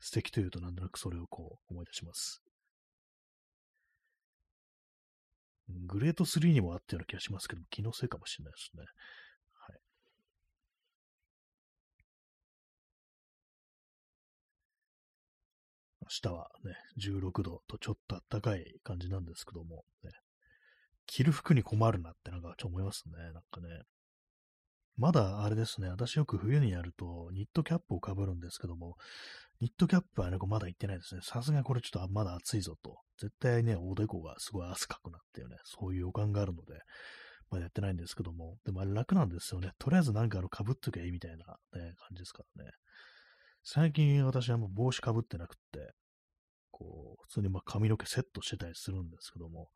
[0.00, 2.42] 素敵というとなんとなくそれをこう思い出します。
[5.68, 8.84] グレート3にもあったような気がしますけど、気のせいかもしれないですね。
[9.54, 9.78] はい。
[16.02, 20.10] 明日はね、16度とちょっと暖かい感じなんですけども、ね、
[21.06, 23.12] 着る服に困るなってなんかちょっと思いますね。
[23.18, 23.82] なんかね。
[24.98, 28.96] まだあれですね、私よく冬にやるとニットキャップをかぶるんですけども、
[29.60, 31.20] ニットキャップはね、まだ行ってないですね。
[31.22, 32.98] さすがにこれちょっとまだ暑いぞと。
[33.16, 36.74] 絶対ね、おでこがすごい汗かくなっていうね、そういう予感があるので、
[37.50, 39.70] まだやってないんですけども、でもあれ楽なんですよね。
[39.78, 42.70] とりあえずなんかあの被っときゃいいみたいな、ね、感じですからね。
[43.62, 45.92] 最近私はもう帽子かぶってなくって、
[46.70, 49.68] こう、普通にま髪の毛セットしてたりするんですけども、やっ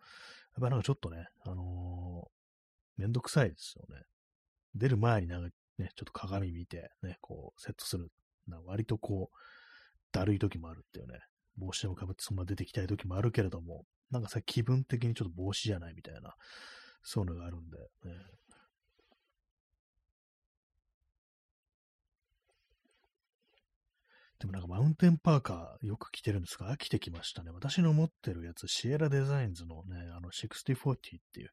[0.61, 4.02] ぱなんかちょっとね、あのー、めんどくさいですよね。
[4.74, 8.11] 出る前になんかね、ちょっと鏡見て、ね、こう、セットする。
[8.66, 9.37] 割とこう、
[10.12, 11.20] だるい時もあるっていうね、
[11.56, 16.35] 帽子でもかぶってそのまま出てきたい時もあるけれども、なんかさ、気分的にちょっと帽子じゃないみたいな、
[17.02, 17.87] そういうのがあるんで、ね、
[24.40, 27.52] でもなんかマウンテンパーカーよく着てるんですが、飽きてきましたね。
[27.52, 31.50] 私の持ってるやつ、シエラデザインズのね、あの6040っていう、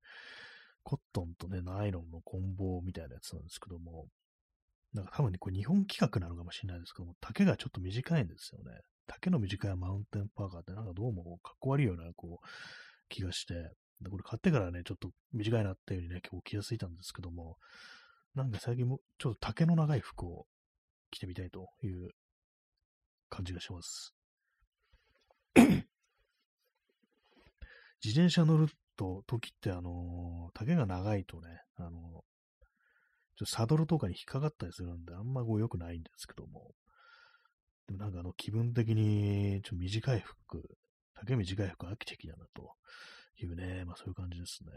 [0.83, 4.07] コットンとね、ナイロンのコンボみたいなやつなんですけども、
[4.93, 8.79] なんか多分ね、これ日本企画なのかもしれないですけども、丈がちょっと短いんですよね。
[9.07, 12.45] 丈の短いマウンテンパーカーってなんかどうもかっこ悪いようなこう
[13.09, 13.53] 気がして、
[14.01, 17.57] でこれ買ってからね、ちょっと短いなっていうふうにね、今日気がついたんですけども、
[18.35, 20.45] なんか最近もちょっと丈の長い服を
[21.11, 22.09] 着てみたいという
[23.29, 24.13] 感じがします。
[28.03, 31.91] 自転車乗ると、時って、あのー、丈が長いとね、あのー、
[33.37, 36.73] ちょサドルとかに引っかかったりするんで、あんまこう良くないんですけども、
[37.87, 40.61] でもなんかあの、気分的に、ちょっと短い服、
[41.25, 42.73] 丈短い服飽きてきたなと
[43.37, 44.71] いうね、まあそういう感じですね。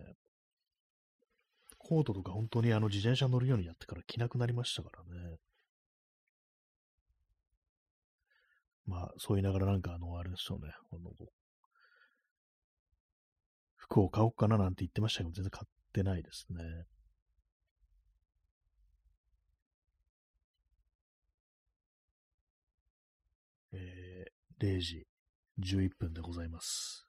[1.79, 5.37] コートとか本当にあの自転車乗るようになってから着なくなりましたからね。
[8.87, 10.69] まあ、そう言いながらなんかあの、あれですよね。
[10.93, 11.11] あの
[14.01, 16.87] を買おうかななんて言ってましたけど、全然買ってないですね。
[23.75, 25.07] えー、0時
[25.61, 27.07] 11分でございます。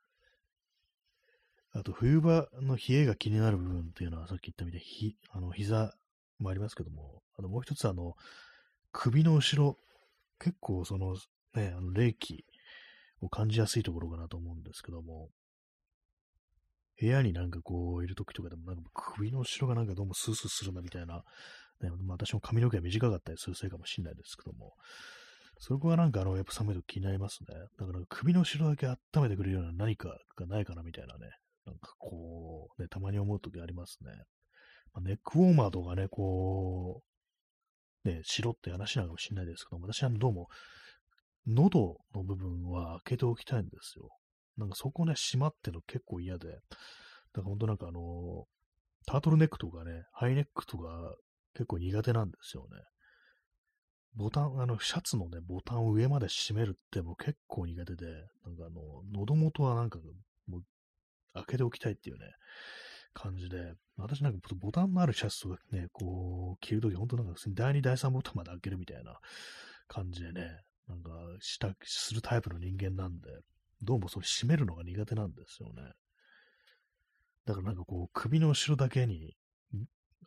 [1.75, 5.95] あと、冬場の冷えが気になる部分っていうのは、さっき言ったみたいに、ひ、あの、膝
[6.39, 8.13] もありますけども、あの、もう一つあの、
[8.91, 9.77] 首の後ろ、
[10.39, 11.15] 結構その、
[11.55, 12.45] ね、あの、冷気
[13.21, 15.29] を感じやすいところかなと思うんですけども、
[16.99, 21.23] 部屋になんかこういるときとかでも、なんか首の後ろがなんかどうもスースーするなみたいな、
[21.81, 24.73] ね、私も髪の毛が短かったりするせいかもしれないですけども、
[25.59, 27.55] そこはなんかあの、やっぱ寒いと気になりますね。
[27.77, 31.29] だから首の後ろだけ温めてくれるような何かがないかなみたいなね、
[31.65, 34.11] なんかこう、ね、たまに思うときありますね。
[34.93, 37.01] まあ、ネックウォーマーとかね、こ
[38.05, 40.47] う、ね、しろって話なのかもしれないですけども、私はどうも、
[41.47, 44.09] 喉の部分は開けておきたいんですよ。
[44.57, 46.61] なんかそこね、閉まってるの結構嫌で、だか
[47.37, 48.45] ら本当なんかあの、
[49.05, 51.15] タートルネックとかね、ハイネックとか
[51.53, 52.81] 結構苦手なんですよね。
[54.15, 58.05] ボタン、あの、シャツのね、ボタンを上まで閉めるってもう結構苦手で、
[58.45, 58.81] なんかあの、
[59.11, 59.97] 喉元はなんか
[60.47, 60.63] もう
[61.33, 62.25] 開けておきたいっていうね、
[63.13, 69.19] 感じで、私なんかボタンのあるシャツとかね、こう、着るとき、本当なんか第2、第3ボタンまで開けるみたいな
[69.87, 73.29] 感じでね、なんかした、するタイプの人間なんで、
[73.83, 75.91] どうもそれ閉めるのが苦手なんですよね。
[77.45, 79.35] だからなんかこう、首の後ろだけに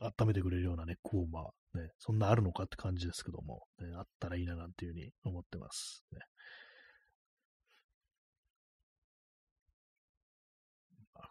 [0.01, 6.05] 温めてくれるようなね、コーマー、ね、そんなあるのかって感じですけども、ね、あったらいいななんていうふうに思ってます。
[6.13, 6.21] ね、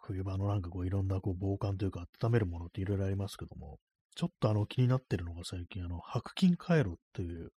[0.02, 3.78] 冬場のなんかこういろんなこう防寒というか温めるものっていろいろありますけども、
[4.16, 7.50] ちょっとあの気になってるのが最近あの白金回路っていう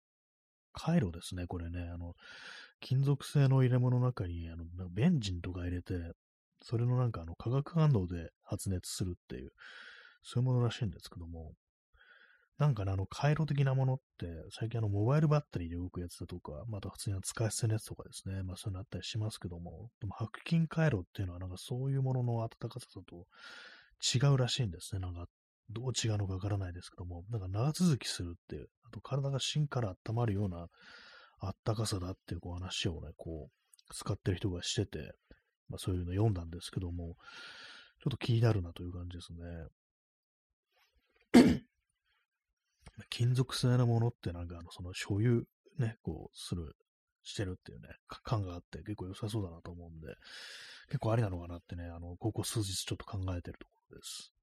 [0.73, 2.13] 回路ですね、これね、あの
[2.79, 5.93] 金属製の入れ物の中にあのベンジンとか入れて、
[6.61, 9.51] それのなんかあの化学反応で発熱するっていう、
[10.23, 11.53] そういうものらしいんですけども、
[12.57, 23.27] なんかね、あの、回路的なものって、最近あの、モバイルバッテリーで動くやつだとか、また普通に使い捨てのやつとかですね、まあそういうのあったりしますけども、でも白金回路っていうのはなんかそういうものの暖かさと
[24.13, 24.99] 違うらしいんですね。
[24.99, 25.25] なんか、
[25.69, 30.67] どう違うのかわからないですけども、なんか長続きするっていう、あと体が芯から温まるような
[31.41, 35.13] 暖かさだっていうこう話をね、こう、使ってる人がしてて、
[35.69, 37.15] まあそういうの読んだんですけども、
[38.01, 39.39] ちょっと気になるなという感じですね。
[43.09, 45.45] 金属製のものってなんかあの、その所有
[45.77, 46.75] ね、こう、する、
[47.23, 50.07] してるっていうね、感があって結構良さそうだなと思うんで、
[50.87, 54.33] 結構ありなのかなってね、あの、ここ数日ちょっと考えてるところです。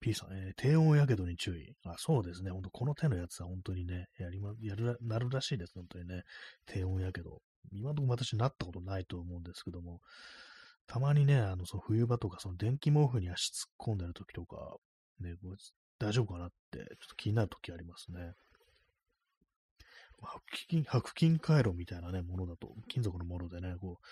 [0.00, 1.74] P さん、えー、低温やけどに注意。
[1.84, 2.50] あ、そうですね。
[2.50, 5.74] ほんと、この手のやつは本当にね、やりま、やる、なるらしいです。
[5.74, 6.22] 本当にね。
[6.66, 7.40] 低温やけど。
[7.72, 10.00] 今のところ私なったことないと思うんですけども、
[10.86, 14.76] たまにね、あの、その冬場とか、その電気毛布に足突っ込んでる時とか、
[15.20, 15.36] ね、
[15.98, 18.32] 大丈夫かなって、ちょっと気になる時ありますね。
[20.20, 24.06] 白金、白金回路みたいなね、ものだと、金属のものでね、こう、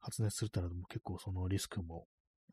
[0.00, 2.06] 発熱するってなると結構そのリスクも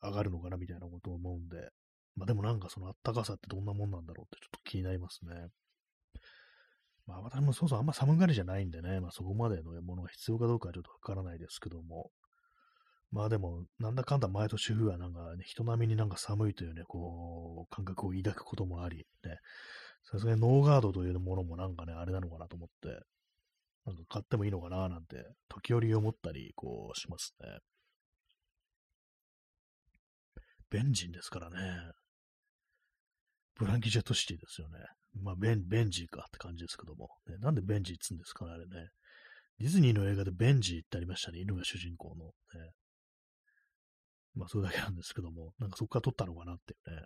[0.04, 1.70] 上がるのかなみたいなことを思うんで、
[2.16, 5.48] まあでもなんかそのあったかさってどんなもんなんだろうってちょっと気になりますね。
[7.08, 12.12] まあ私もそうそうあんま寒がりじゃないんでね、まあそこまでのものが必要かどうかはちょっとわからないですけども、
[13.12, 19.38] まあでも、なんだかんだ毎年冬はなんかね、人並みになんか寒いというね、こう、感覚を抱くこともあり、ね、
[20.04, 23.00] さすがにノーガードというものもなんかね、あれなのかなと思って、
[23.86, 27.58] なんか買ってもいいのかななんて、時折思ったり、こう、しますね。
[30.70, 31.92] ベンジンですからね。
[33.56, 34.80] ブランキ・ジェット・シティですよね。
[35.22, 37.10] まあ、ベン、ベンジーかって感じですけども。
[37.28, 38.90] ね、なんでベンジーっつうんですかね、あれね。
[39.60, 41.40] ディズニーの映画でベンジーってありましたね。
[41.40, 42.32] 犬が主人公の、ね。
[44.36, 47.06] まあ、それだけなんですけども、なんかそこから撮ったのかなっていうね。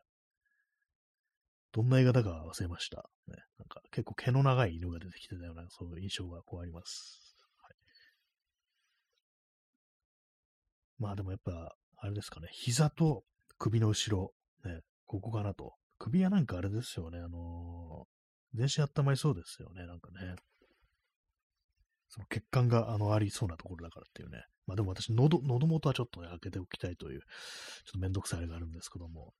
[1.71, 3.09] どんな映画だか忘れました。
[3.27, 7.35] ね、なんか結構毛の長い犬が出てきてたような、そういう印象がこうあります。
[7.57, 7.73] はい、
[10.99, 13.23] まあでもやっぱ、あれですかね、膝と
[13.57, 14.33] 首の後ろ、
[14.65, 15.73] ね、ここかなと。
[15.99, 20.35] 首はなんかあれですよね、あのー、全身温まりそうですよね、なんかね。
[22.09, 24.43] その血管があのありそうなところだからっていうね。
[24.67, 29.33] まあでも私、喉、喉元はちょっとね、開けておきたいという、ちょっとめんどくさいあれがあるんですけども。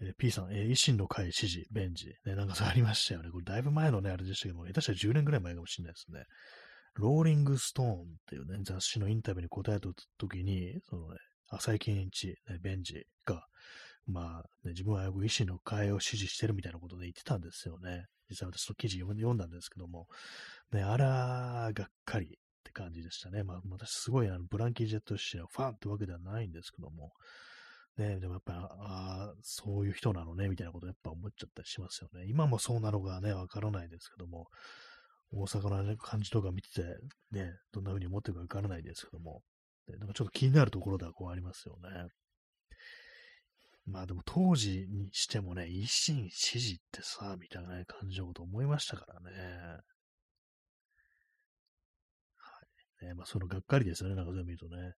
[0.00, 2.14] えー、P さん、えー、維新の会支持、ベンジ。
[2.26, 3.30] ね、なんかそうありましたよね。
[3.30, 6.24] これだいぶ前のね、あれでしたけども、下手したら10年ぐらい前かもしれないですね。
[6.94, 7.94] ローリングストーンっ
[8.26, 9.88] ていうね、雑誌のインタビューに答えた
[10.18, 11.18] 時に、そのね、
[11.56, 13.46] 浅井健一、ね、ベンジが、
[14.06, 18.06] まあ、ね、自分は維新の会を支持してるみたいなことで言ってたんですよね。
[18.28, 20.06] 実際私の記事読んだんですけども、
[20.72, 22.28] ね、あら、がっかりっ
[22.64, 23.42] て感じでしたね。
[23.44, 27.12] まあ、私すごいあのブランキー・ジェット氏のファンってわけではないんですけども、
[27.96, 32.26] ね、でもやっぱ、ああ、そういう人なのね、みたいなことやっぱ思っちゃったりしますよね。
[32.28, 34.48] 今もそうなのかね、わからないですけども、
[35.32, 36.82] 大阪の感じとか見てて、
[37.30, 39.42] ね、どんな風に思ってるかわからないですけども、
[39.86, 42.08] でなんかちょっと気になるところではこうありますよね。
[43.86, 49.30] まあでも当時にしてもね、維新支持ってさ、みたいな、感じのこと思いましたからね。
[52.38, 52.60] は
[53.02, 53.06] い。
[53.06, 54.94] ね、まあそのがっかりですよね、なんか全部見るとね。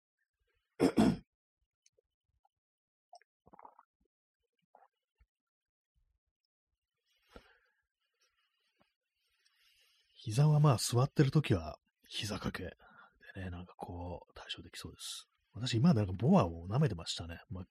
[10.12, 11.78] 膝はまあ座ってるときは
[12.08, 12.76] 膝掛け
[13.36, 15.28] ね、なんかこう対処できそうです。
[15.54, 17.38] 私今なんかボアを舐めてましたね。
[17.50, 17.64] まあ、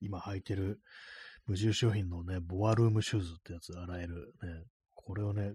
[0.00, 0.80] 今履いてる
[1.46, 5.54] 無印商品のね、ボアルームシューズってやつ洗えるね、これをね、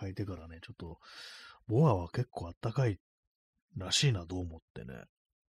[0.00, 0.98] 履いてからね、ちょっと、
[1.66, 2.98] ボアは結構あったかい
[3.76, 4.94] らしいな、どう思ってね。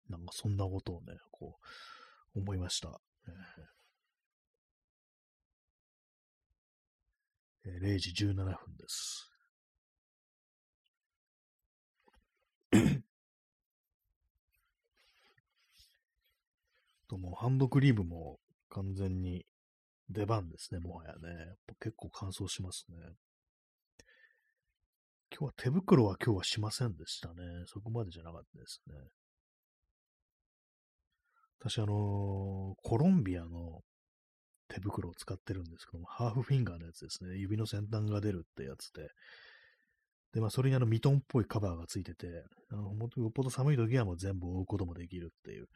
[0.09, 1.57] なんかそんなことをね、こ
[2.35, 3.01] う、思いました。
[7.66, 9.34] えー、0時17分です。
[17.15, 18.39] ともうハンドクリームも
[18.71, 19.45] 完全に
[20.11, 21.55] 出番ですね、もはやね。
[21.81, 22.97] 結構乾燥しますね。
[25.31, 27.35] 今日は手袋は今日はしませんでしたね。
[27.67, 28.95] そこまでじゃなかったですね。
[31.61, 33.81] 私、あのー、コロンビアの
[34.69, 37.39] 手袋を使ってるんですけども、ハーフフィンガーのやつですね。
[37.39, 39.09] 指の先端が出るってやつで。
[40.35, 45.68] で、まあ、それにあのミトンっぽいカバーがついてて、あの、本当よっぽど寒い時はもう全部覆うこともできるっていう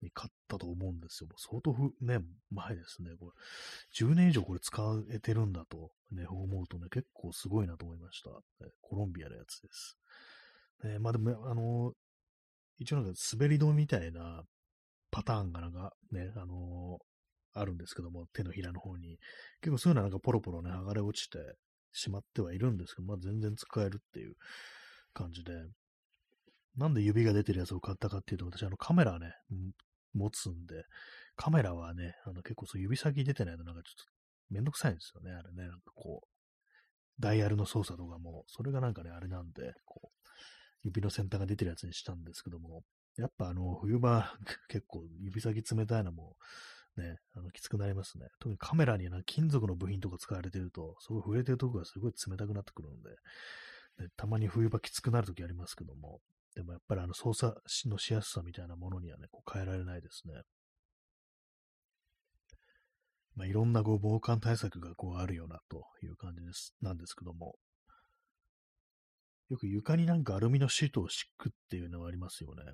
[0.00, 1.28] に買ったと思うんですよ。
[1.28, 2.20] もう相当ね、
[2.52, 3.16] 前ですね。
[3.18, 3.32] これ、
[4.06, 8.30] 10年以上これ使えてるんだと、ね、思うとね、結構すごいなと思いました。
[8.80, 9.98] コロンビアのやつです。
[10.84, 11.96] ね、まあでも、あの、
[12.78, 14.44] 一応なんか滑り止めみたいな
[15.10, 16.98] パターンがなんかね、あの
[17.54, 19.18] あるんですけども、手のひらの方に。
[19.60, 21.38] 結構そういうのはなんかポロポロね、剥がれ落ちて
[21.92, 24.34] しまってはいるんですけど、まあ全然使えるっていう
[25.14, 25.52] 感じで。
[26.76, 29.32] なんで指が出てるやつを買ったかっていうと、私あのカメラね、
[30.14, 30.84] 持つんで、
[31.34, 34.12] カメラはね、あの結構そう指先出てないとなんかちょっと
[34.50, 35.68] めんどくさいんですよね、あれね。
[35.68, 36.28] なんかこう、
[37.20, 40.08] ダイヤルの操作とかも、それがなんかね、あれなんで、こう、
[40.84, 42.82] 指の先端が出てるやつにしたんですけども、
[43.18, 44.32] やっぱあの、冬場、
[44.68, 46.36] 結構指先冷たいのも、
[46.96, 48.26] ね、あの、きつくなりますね。
[48.38, 53.10] 特にカメラにな金属の部品とか使われてると、すごい触れてるとこがすごい冷たくなってくるんで、
[53.98, 56.20] でたまに冬場きつくなるときありますけども、
[56.54, 60.34] でもやっぱりあの操作のしやすさみたいなものにはね、こう変えられないですね。
[63.34, 67.54] まあ、いろんなこう防寒対策がこうあるようなという感じです、なんですけども、
[69.48, 72.64] よく床になんかアルミのシートを敷くっていうのはありますよね。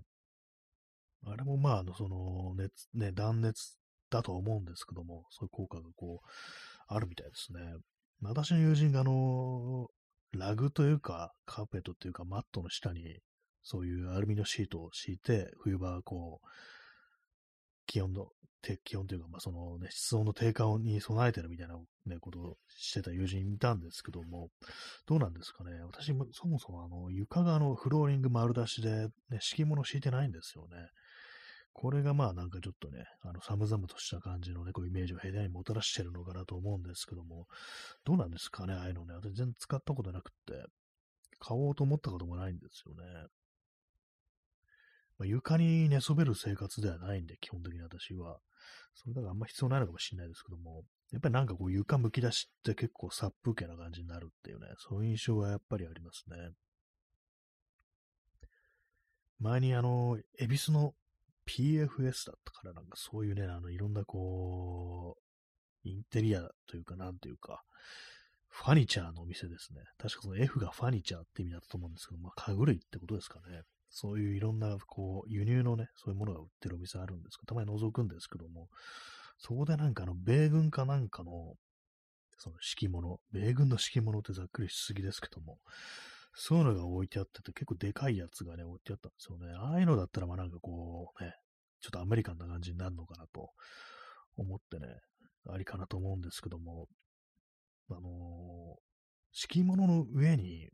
[1.26, 3.76] あれもまあ、あの、その、熱、ね、断熱
[4.10, 6.28] だと思うんですけども、そういう効果がこう、
[6.86, 7.60] あるみたいですね。
[8.22, 9.88] 私の友人があの、
[10.32, 13.18] ラグというか、カーペットというか、マットの下に、
[13.62, 16.46] そういうアルミのシートを敷いて、冬場、こう、
[17.86, 18.28] 気温の、
[18.82, 24.48] 気温というか、まあ、そのね、室温の低下に備えてるみたいな、ね、ことをしてた友人いたんですけども、
[25.06, 25.72] どうなんですかね。
[25.82, 30.88] 私も、そもそもあの、床があの、フローリング丸出しで、ね、敷物敷いてないんですよね。
[31.74, 37.46] これがまあなんかちょっとね、あの寒々とした感じのね、こうイメージを部屋にもたらしてるのかなと思うんですけども、
[38.04, 39.14] どうなんですかね、ああいうのね。
[39.14, 40.64] 私全然使ったことなくって、
[41.40, 43.02] 買おうと思ったこともないんですよね。
[45.18, 48.38] まあ、床に寝そべる生活ではないんで、基本的に私は。
[48.94, 56.36] それだからあんま必要ないのかもしれないですけども、やっぱりなんかこう床むき出しって結構殺風景な感じになるっていうね、そういう印象はやっぱりありますね。
[59.40, 60.94] 前にあの、恵比寿の
[61.47, 67.62] PFS だったから、なんかそういうね、あの、いろんなこう、インテリアというか、なんというか、
[68.49, 69.80] ファニチャーのお店ですね。
[69.99, 73.62] 確かその F がファニチャーって意味だったと思うんですけど、まあ、家具類ってことですかね。
[73.90, 78.68] そういういろんな、こう、輸入のね、そういうものが売ってるお店あるんですけど、たまに覗くんですけども、
[79.38, 81.55] そこでなんかあの、米軍かなんかの、
[82.38, 85.59] その敷物、米軍の敷物ってざっくりしすぎですけども、
[86.35, 89.55] そういうのが置いてあってて、結構でかいやつがね、置いてあったんですよね。
[89.57, 91.32] ああいうのだったら、まあなんかこう、ね、
[91.80, 93.51] ちょっとアメリカンな感じになるのかなと
[94.37, 94.89] 思ってね、
[95.49, 96.89] ありかなと思うんですけども、
[97.91, 98.03] あのー、
[99.32, 100.70] 敷物の上に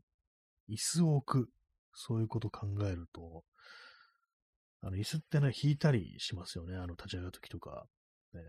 [0.69, 1.49] 椅子を置く、
[1.93, 3.43] そういうことを考えると、
[4.81, 6.75] あの、椅子ってね、引いたりしますよね。
[6.75, 7.85] あの、立ち上がるときとか。
[8.33, 8.41] ね。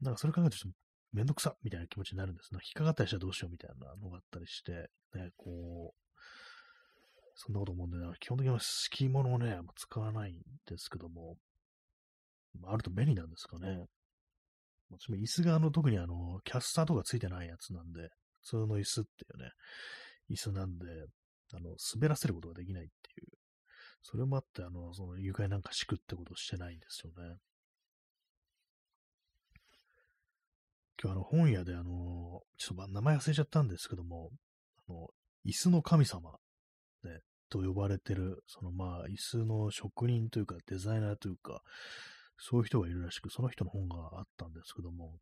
[0.00, 0.78] なんかそれ考えるとちょっと
[1.12, 2.60] めんどくさみたいな気持ちになるんですね。
[2.64, 6.00] 引っかかったりしたらどうしようみたいなのがあったりして、ね、こう、
[7.34, 10.36] そんなこと思うんで、ね、基本的には敷物をね、あんま使わないん
[10.66, 11.36] ですけども、
[12.64, 13.86] あると便利なんですかね。
[14.90, 18.10] 私も椅子があの、特にあの、キャスターとかついてないやつなんで、
[18.42, 19.50] 普通の椅子っていうね、
[20.30, 20.86] 椅子なんで、
[21.54, 23.28] あの、滑らせることができないっていう。
[24.02, 27.36] それもあって、あの、その床になんか敷くってことをしてないんですよね。
[31.02, 34.30] 今日あの、本屋であの、ちょっと名前忘れちゃったんですけども、
[34.88, 35.08] あの、
[35.46, 36.32] 椅子の神様、
[37.04, 41.62] ね、と呼ばれてる、そのまあ、椅子の職人というか、デザイナーというか、
[42.38, 45.16] そういう人がいるらしく、その人の本があったんですけども、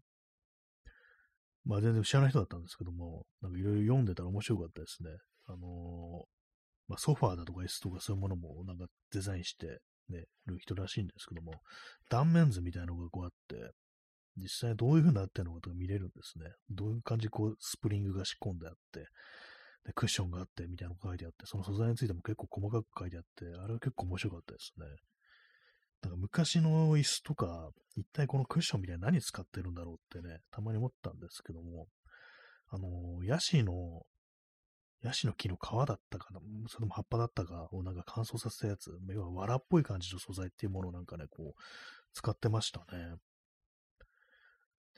[1.64, 5.10] まあ全然知らない人だったんですけども、なんかいろいろ読んでたら面白かったですね。
[5.46, 6.24] あの、
[6.88, 11.52] まあソファーだとか椅子とかそういうものもなんかデザインしてね、る人らしいんですけども、
[12.10, 13.72] 断面図みたいなのがこうあって、
[14.38, 16.46] 実際どういう風になってるのかとか見れるんですね。
[16.70, 19.00] どういう感じこうスプリングが仕込んであって、
[19.84, 24.86] でクッションがあってみたいなのが書いてあって、その素材についても結構細かく書いてあって、あれは結構面白かったですね。
[26.02, 31.88] なんか昔の椅子とか、一体このクッションみたいな何使ってるんだろうってね、たまに思ったんですけども、
[32.68, 34.02] あの、ヤシの、
[35.02, 41.60] ヤシの木の皮だったかな、それも葉っぱだったかをなんか乾燥させたやつ、要は藁っぽい感じの素材っていうものをなんかね、こう、
[42.12, 43.14] 使ってましたね。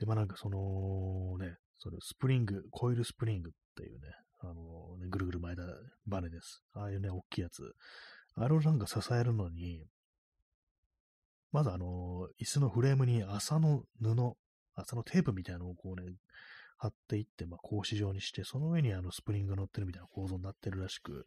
[0.01, 4.09] で、まあなんかそのね、それスプリング、コイルスプリングっていうね、
[4.41, 5.63] あのね、ぐるぐる巻いた
[6.07, 6.63] バネです。
[6.75, 7.63] ああいうね、大きいやつ。
[8.35, 9.85] あれをなんか支えるのに、
[11.53, 14.11] まずあの、椅子のフレームに麻の布、
[14.75, 16.07] 麻のテープみたいなのをこうね、
[16.79, 21.27] 貼っていって、まあ、格子状にして、その上にあのスプリングが乗ってるみたいな構造になってるらしく、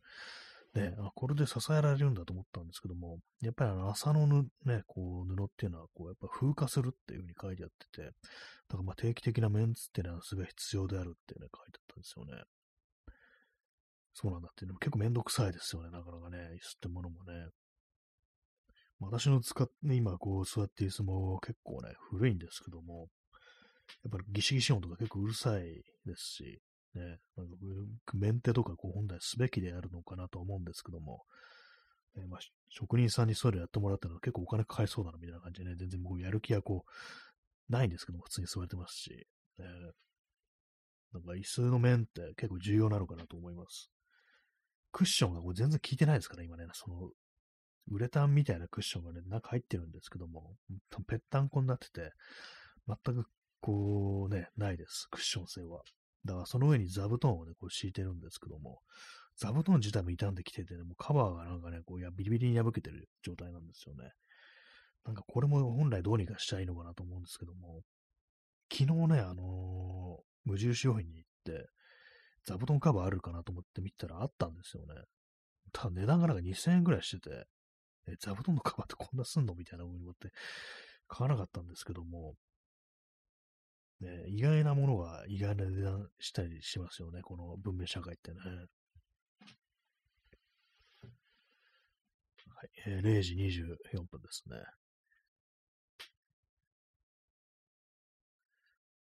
[0.74, 12.43] で、あこれで支えられるんだと思ったんですけども、やっぱりあの麻のね、こう布っていうのは、こうやっぱ風化するっていう風に書いてあってて、だからまあ定期的なメンテっていうのはすごい必要であるってね、書いてあったんですよね。
[14.15, 17.47] そうなんだっていうのも結構めんどくさいですよね、なかなかね、椅子ってものもね。
[18.99, 23.09] 私の使って、今こう座っている椅子も結構ね、古いんですけども、
[24.03, 26.61] やっぱりギシギシ音とか結構うるさいですし、
[26.96, 27.48] ね、なん
[28.06, 31.24] かメンテとかこう本来すべきであるのかなと思うんですけども、
[32.16, 32.39] ねまあ、
[32.70, 39.10] 職人さんにそういうのやってもらったのは結構お金かかりそうだなみたいな感じでね、全然もうやる気はこう、ないんですけども、普通に座れてますし、
[39.58, 39.66] ね、
[41.14, 43.89] なんか椅子の面って結構重要なのかなと思います。
[44.91, 47.10] クッションがこれ全然効いてないですから、今ね、その
[47.91, 50.56] ウレタンみたいなクッションがね、中入ってるんですけども、
[51.08, 52.12] ぺったんこになってて、
[52.88, 53.26] 全く
[53.60, 55.08] こうね、ないです。
[55.10, 55.82] クッション性は。
[56.26, 58.80] だからその上に座布団をね、こう敷いてるんですけども、
[59.38, 64.11] 座布団自体も傷んできててね、もうカバーがなんかね、こうビリビリに破けてる状態なんですよね。
[65.05, 67.82] なんかこれも本来どうにかしたいのかなと思うんですけども、
[68.71, 71.67] 昨日ね、あのー、無印良品に行って、
[72.45, 74.93] 座布団カバーあるかなと思って見たらあったんですよね。
[75.71, 77.45] ただ値段がなんか2000円ぐらいしてて、
[78.07, 79.55] え、座布団のカバーってこんなすんの？
[79.55, 80.30] みたいな風に思って
[81.07, 82.36] 買わなかったんですけども、
[84.04, 88.38] ね、意外なものが意外な値段したりしますよね、この文明社会ってね。
[92.56, 94.58] はい、えー、0時24分ですね。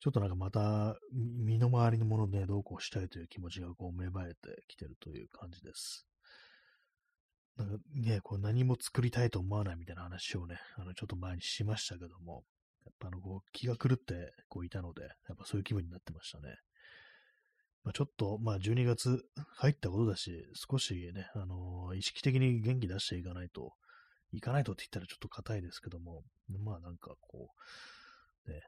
[0.01, 6.07] ちょっとなんかまた、身の回りのものでどうこうしたいという気持ちがこう芽生えてきてるという感じです。
[7.57, 12.45] なんかね、こう何も作りたいと思わないみたいな話をね、あの、ちょっと前にしましたけども、
[12.89, 16.57] っぱあの、こう、気が狂ってこういたので、やっぱそういう気分になってましたね。
[17.85, 19.25] まあ、ちょっと、まあ、12月
[19.57, 23.73] 入ったことだし、少しね、あのー、意識的に元気出していかないと、
[24.33, 26.23] いかないとって言ったらちょっと硬いですけども、
[26.63, 27.49] まあなんかこ
[28.47, 28.61] う、ね、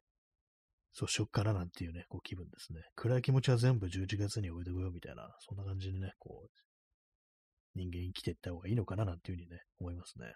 [0.92, 2.80] そうしよっかななんていうね、こう気分ですね。
[2.96, 6.48] 暗い気持ちは全部11月に置いてこようみたいな、そんな感じでね、こう、
[7.74, 10.34] 人間生きていった方がいいのかななんていうふうにね、思いますね。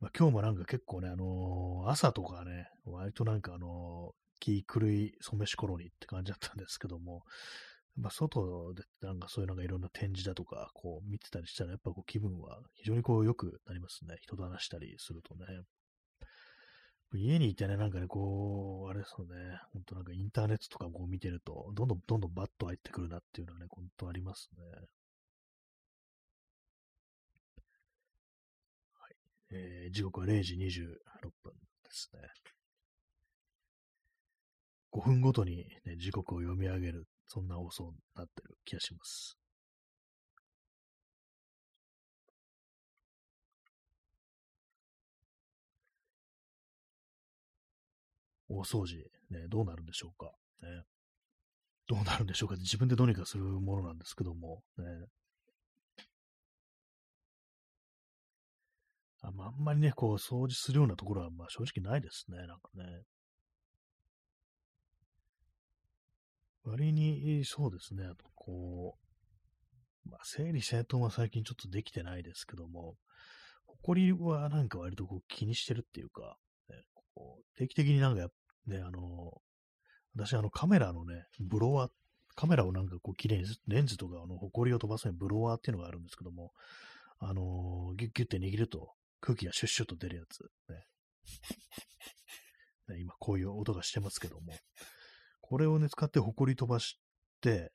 [0.00, 7.22] まあ、今日もなんか結構ね、あのー、朝とかね、割となんかあのー、気狂い染めし頃にって感じだったんですけども、
[7.96, 14.16] まあ、外でなんかそういうのがいろんな展示だとか、こう見てたりしたら、やっぱこう気分は非常にこう良くなりますね。
[14.22, 15.44] 人と話したりするとね。
[17.12, 19.34] 家にいてね、なんかね、こう、あれですよね、
[19.72, 24.86] ほんとなんかインターネットとかこう見てると、どんどんどんどんバッと入ってくるなっていうのはね、ほんとありますね。
[29.52, 32.20] えー、時刻は0時26分ですね。
[34.92, 39.36] 5分ごとに、ね、時刻を読み上げる、そんな放送になってる気がします。
[48.48, 48.96] 大掃除、
[49.30, 50.32] ね、どうなるんでしょうか。
[50.62, 50.84] ね、
[51.86, 54.84] どうなるんでしょうか自分でどうにかするものなんですけども、ね、
[59.22, 62.84] あまあ、んまりね、こう、掃除するようなところは、まあ、正直ないですね、なんかね。
[66.64, 68.96] 割に、そうですね、あと、こ
[70.06, 72.96] う、まあ、整理整頓は最近ちょっとできてないですけども、
[73.82, 76.36] 埃はなんか割とこう気にしてるっていうか、
[76.68, 76.76] ね、
[77.14, 78.28] こう定期的になんか
[78.66, 79.40] ね、あの、
[80.14, 81.90] 私あのカメラのね、ブロワー、
[82.34, 86.52] カメラをなんかこう綺麗に、レンズとかあの埃を飛ばすのにブロワーっていうのがあるんですけども、
[87.18, 90.86] あのギュッギュッて握ると空気がシュッシュッと出るやつ、ね。
[92.98, 94.52] 今こういう音がしてますけども、
[95.40, 96.98] これをね、使って埃飛ばし
[97.40, 97.72] て、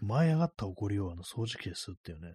[0.00, 2.34] 舞い上がった埃をあの掃除機ですっていうね、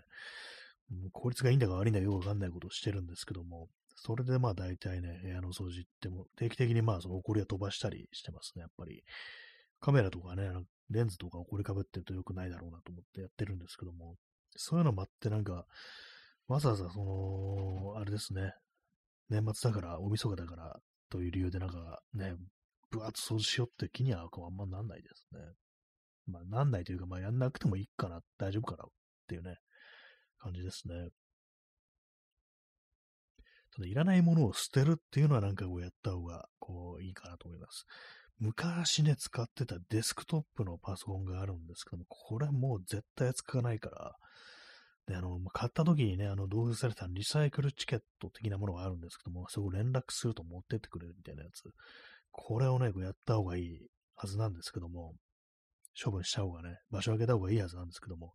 [1.12, 9.04] 効率がいいんだか悪いんだかよくわかんないことをしてるんですけども、それでまあ大体ね、部屋の掃除っても定期的にまあその埃を飛ばしたりしてますね、やっぱり。
[9.82, 10.50] カメラとかね、
[10.90, 14.16] レンズとか埃かぶってると良くないだろうなと思ってやってるんですけども、
[14.56, 15.66] そういうのもあってなんか、
[16.50, 18.54] わざわざその、あれですね、
[19.30, 20.80] 年末だから、大晦日だから
[21.10, 22.34] という理由でなんかね、
[22.90, 25.40] ぶわっと掃除しようって気にはあんまなんないですね。
[26.26, 28.88] まあなんないというか、まあやんなくてもいいかな、大丈夫かなっ
[29.28, 29.58] ていうね、
[30.40, 31.10] 感じですね。
[33.76, 37.86] ただ、いらないものを捨てるっていうのはなんかこうやった方が、こう、いいかなと思います。
[38.40, 44.16] 昔ね、使ってたデスクトップのパソコンがあるんですけども、これもう絶対使わないから、
[45.10, 51.64] で、あの、買った時にね、あの、同封されたリサイクルチケット的なものがあるんですけども、そこ連絡すると持ってってくれるみたいなやつ。
[52.32, 53.80] これをね、こうやった方がいい
[54.16, 55.16] はずなんですけども、
[56.02, 58.34] 処分した方がね、場所を開けた方がいいはずなんですけども、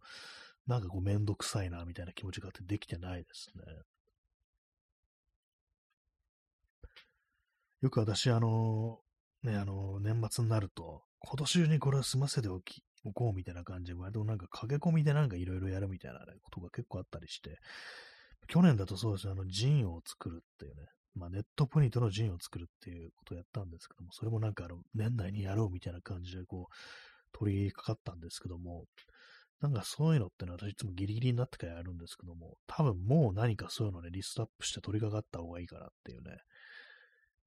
[0.67, 3.63] なんかこうめんどくさいな、みたいな気持ちがあってできてないですね。
[7.83, 8.99] よく私、あの、
[9.45, 17.59] ね、あの、年末になると、今年中にこれを済ませておき、おこうみたいな感じで、割となんか駆け込みでなんかいろいろやるみたいな、ね、ことが結構あったりして、
[18.49, 26.75] 去年だとそうですね、あの、ジンを作るっていうね、まあ、ネットポイントのジンを作るっていうことをやったんですけども、それもなんかあの、年内にやろうみたいな感じでこう、
[27.33, 28.85] 取り掛かったんですけども、
[29.61, 36.37] なんかそういうのってのは私いつもギリギリになってからやるんですけども、多分もう何かそういうのね、リストアップして取り掛かった方がいいかなっていうね、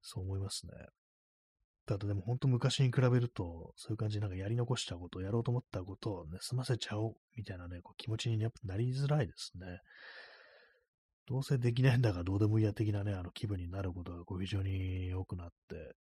[0.02, 0.72] そう思いますね。
[1.88, 9.80] ただでも本当昔に比べると、そういう感じでなんかやり残したこと、やろうと思ったことをね、済ませちゃおうみたいなね、こう気持ちになりづらいですね。
[11.26, 15.94] どうせできないんだからどうでもいいや的なね、あの気分になることがこう非常に多くなって、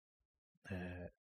[0.70, 1.10] え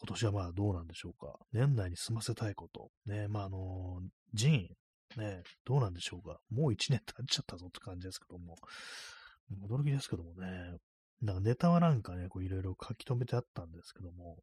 [0.00, 1.38] 今年はまあどうなんでしょうか。
[1.52, 2.90] 年内に済ませたいこと。
[3.06, 4.00] ね、まああの、
[4.34, 4.68] ジン、
[5.16, 6.40] ね、どうなんでしょうか。
[6.50, 8.56] もう一年経っちゃったぞって感じですけども。
[9.68, 10.76] 驚きですけどもね。
[11.22, 14.36] なんかネタはなんかね、こういろいろ書き留めてあったんですけども、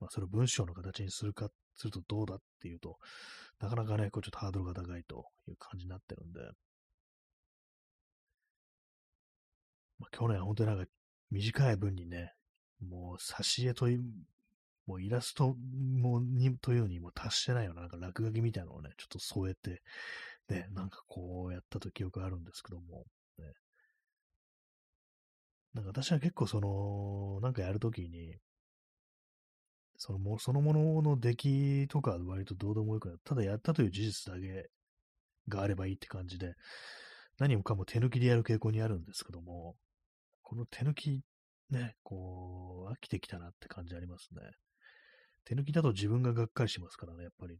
[0.00, 2.98] まあそれを文章の形にするか、するとどうだっていうと、
[3.60, 6.40] なかなかね、こうちょっとハードルが高いという感じになってるんで、
[9.98, 10.90] まあ去年は本当になんか
[11.30, 12.32] 短い文にね、
[12.80, 14.02] もう挿絵という
[14.90, 19.82] もうイラストもにというにも達してないような、なんか落書きみたいなのをね、ちょっと添えて、
[20.48, 23.04] ね、なんかこうやったと記憶あるんですけども、
[23.38, 23.44] ね。
[25.74, 28.36] なんか私は結構その、なんかやるときに、
[29.96, 34.70] そのも、そのものの出来とか割とどうでもよくなただやったという事実だけ
[35.48, 36.54] があればいいって感じで、
[37.38, 39.76] 何もかも手抜きでやる傾向にあるんですけども、
[40.42, 41.22] この手抜き
[41.70, 44.40] ね、こう、飽きてきたなって感じありますね。
[45.44, 47.58] 手抜きだと自分ががっかりしますからね、やっぱりね。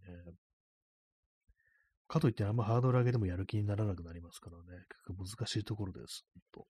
[2.08, 6.24] かといってあんまハードル上げてもやる気にならなくなりますからね、結構難しいところです。
[6.52, 6.66] と、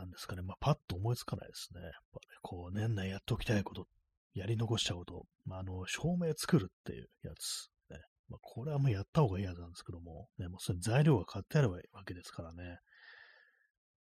[0.00, 1.80] なんですかね、まあ、パッと思いつかないですね。
[1.82, 3.86] やっぱね、こう、年内やっておきたいこと、
[4.34, 7.70] やり残したこと、まあ、あの、照明作るっていうやつ。
[7.90, 12.78] ねまあ、これはもうやった方がいいやつなんですけども、ね、もうそれ材料が買ってあればいいわけですからね。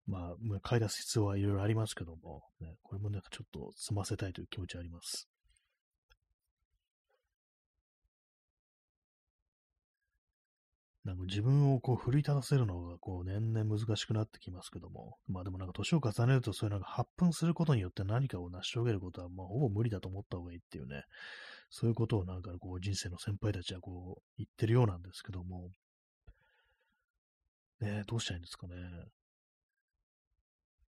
[0.06, 5.28] まあ、買い出す必要はいろいろありますけども、ね、これもなんかちょっと済ませたいという気持ちあります。
[11.08, 21.04] なんか自分をこう奮い立たせるのがこう年々難しくなってきますけども、まあでもなんか年を重ねるとそういうなんか発奮することによって何かを成し遂げることはまあほぼ無理だと思った方がいいっていうね、
[21.70, 25.70] そういうことをなんかこう人生の先輩たちはこう言ってるようなんですけども、
[27.80, 28.76] ねどうしたらいいんですかね。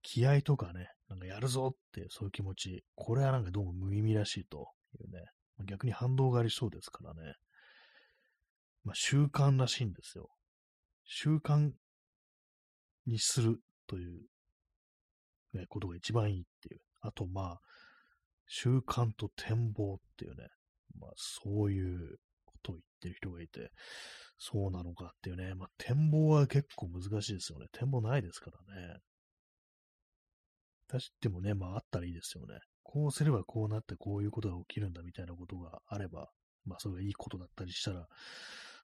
[0.02, 4.68] 気合とかね、なんかやるぞってそういう気持ち、これはなんかどうも無意味らしいと
[5.00, 5.24] いうね、
[5.64, 7.36] 逆に反動がありそうですからね。
[8.84, 10.30] まあ、習慣らしいんですよ。
[11.04, 11.70] 習慣
[13.06, 14.20] にするという、
[15.54, 16.80] ね、ことが一番いいっていう。
[17.00, 17.60] あと、まあ、
[18.46, 20.48] 習慣と展望っていうね、
[20.98, 23.70] まあ、そういうことを言ってる人がいて、
[24.38, 27.66] そうなのかっていうね、まあ、展望は結構難しいですよね。
[27.72, 29.00] 展望ないですからね。
[30.88, 32.58] 確ってもね、まああったらいいですよね。
[32.82, 36.30] こうすればこうなってこういうことが起きるんだみたいなことがあれば、
[36.64, 38.08] まあそれがいいことだったりしたら、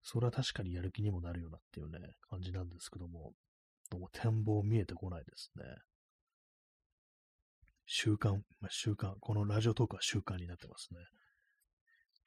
[0.08, 1.98] それは確かにやる気にもなるようなっていうね、
[2.30, 3.32] 感じなんですけども、
[3.90, 5.64] どうも展望見えてこないですね。
[7.86, 11.00] 習慣、まあ、習慣、このラジオトークは習慣になってますね。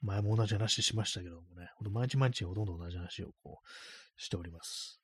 [0.02, 5.00] 前も同じ話しましたけどもね、ほんと毎日毎日ほとんど同じ話をこうしております。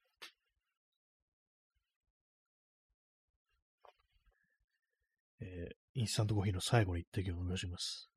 [5.40, 8.10] えー、インスタントコーヒーの最後に一滴を飲みします。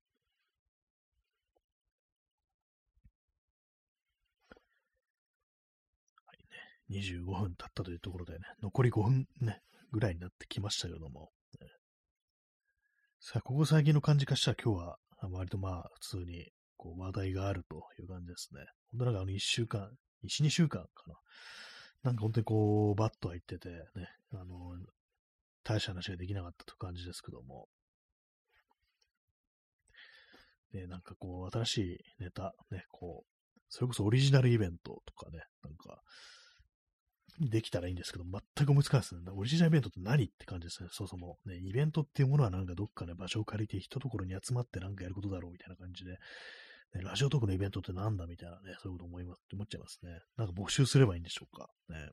[6.27, 9.61] はいね、25分経ったというところでね、残り5分ね、
[9.93, 11.31] ぐらいになってきましたけども、
[13.21, 14.97] さあ、ここ最近の感じかしたら今日は
[15.31, 18.61] 割とまあ普通にこう話題があるという感じですね。
[18.93, 19.91] 本当なんかあの1週間、
[20.25, 21.15] 1、2週間かな。
[22.05, 24.77] なんか本当にこう、バッと入ってて、ね、あの、
[25.65, 27.69] 大した話ができなかったという感じですけども。
[30.73, 36.01] で、なんかこう、新しいネタ、ね、こう、それこそオリジナルイベントとかね、なんか、
[37.41, 39.21] できたらいいんですけど、全く思いつかないですね。
[39.35, 40.89] オリジナルイベントって何って感じですね。
[40.93, 41.39] そもそも。
[41.47, 50.11] ね、イベントっていうものはなんかどっかね、場所を借りて一ところに集まってなんかやることだろうみたいな感じで、ね、ラジオトークのイベントってなんだみたいなね、そういうこと思います、思っちゃいますね。
[50.37, 51.69] なんか募集すればいいんでしょうか。
[51.89, 52.11] ね。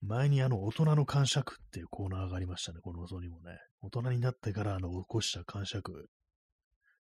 [0.00, 3.58] 前にあの、大人の感触っていうコーナーがありましたね、この放送にもね。
[3.80, 6.08] 大人になってからあの、起こした感触、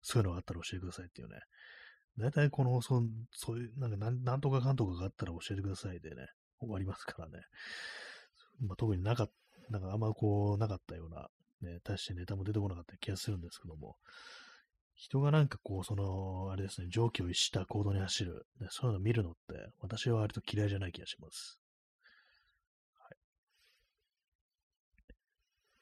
[0.01, 1.37] そういうのがあったら教えてくださいっていうね。
[2.19, 3.03] 大体この放送、
[3.33, 6.27] そういう、なんか、なんとかかんとかがあったら教えてくださいでね、
[6.61, 7.45] 終わりますからね。
[8.61, 9.35] まあ、特になかった、
[9.71, 11.29] なんかあんまこう、なかったような、
[11.61, 13.97] ね、大してネタも出てこなかった気がするんですけども、
[14.97, 21.61] 人がなんかこう、その、あれですね、上気を逸した行動に走る、ね、そういうのを見るのって、私は割と嫌いじゃない気がします。
[22.99, 23.17] はい。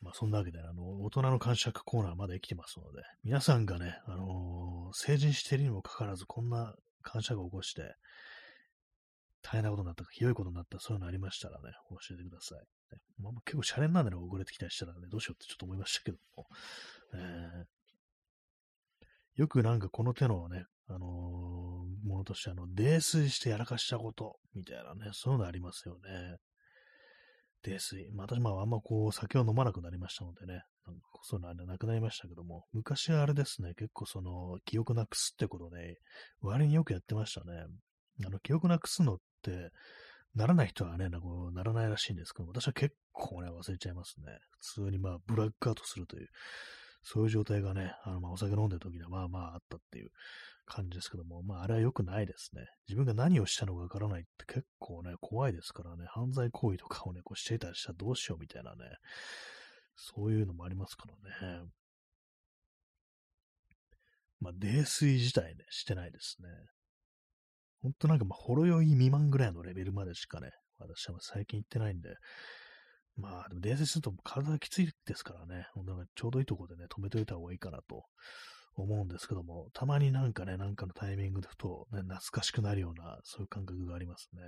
[0.01, 7.95] まあ、そんなわけで、あの、大人の感触コーナーまで生きてますので、皆さんがね、あのー、成人しているにもかかわらず、こんな感触を起こして、
[9.45, 12.59] 大変なことになったか、ひどいことになったそういうのありましたらね、教えてください。
[12.95, 16.47] ねまあ、結構シャレになるのが遅れてきたりしたらね、どうしようってちょっと思いましたけども、
[17.15, 26.37] えー、よくなんかこの手のね、あのー、ものとして、あの、泥酔してやらかしたこと、みたいなね、そういうのありますよね。
[27.63, 28.11] 泥酔。
[28.13, 35.97] まあ、私、まあ、あんまこう、酒を飲まなくなりましたのでね、なんかそういうのはなくなりましたけども、昔はあれですね、結構その、記憶なくすってことね、
[36.43, 37.65] 割によくやってましたね。
[38.27, 39.19] あの、記憶なくすのっ、
[40.35, 44.39] ならない人はね、なんかならないらしいんですけど、私は結構ね、忘れちゃいますね。
[44.51, 46.29] 普通にまあ、ブラックアウトするという、
[47.03, 50.11] そういう状態がね、あの、まあ、お酒飲んでる時にはまあまああったっていう
[50.67, 52.67] 感じですけども、まあ、あれは良くないですね。
[52.89, 58.79] 自分が何をしたのかわからないって結構ね、怖いですからね、犯罪行為とかをね、こうしていたりしたらどうしようみたいなね、
[59.97, 61.05] そういうのもありますか
[61.43, 61.69] らね。
[64.41, 66.49] まあ、泥酔自体ね、してないですね。
[67.85, 72.17] ほんとなんか、まあ、ほろ酔い未満ぐらいのレベルまでしかね、私は最近行ってないんで、
[73.17, 78.05] まあ、でも伝説すると体がきついですからね、なんかちょうどいいところでね、止めといた方がいいかなと
[78.75, 84.41] 思うんですけども、たまになんかね、なんかのタイミングでふと、ね、懐かしくなるような、そういう感覚がありますね。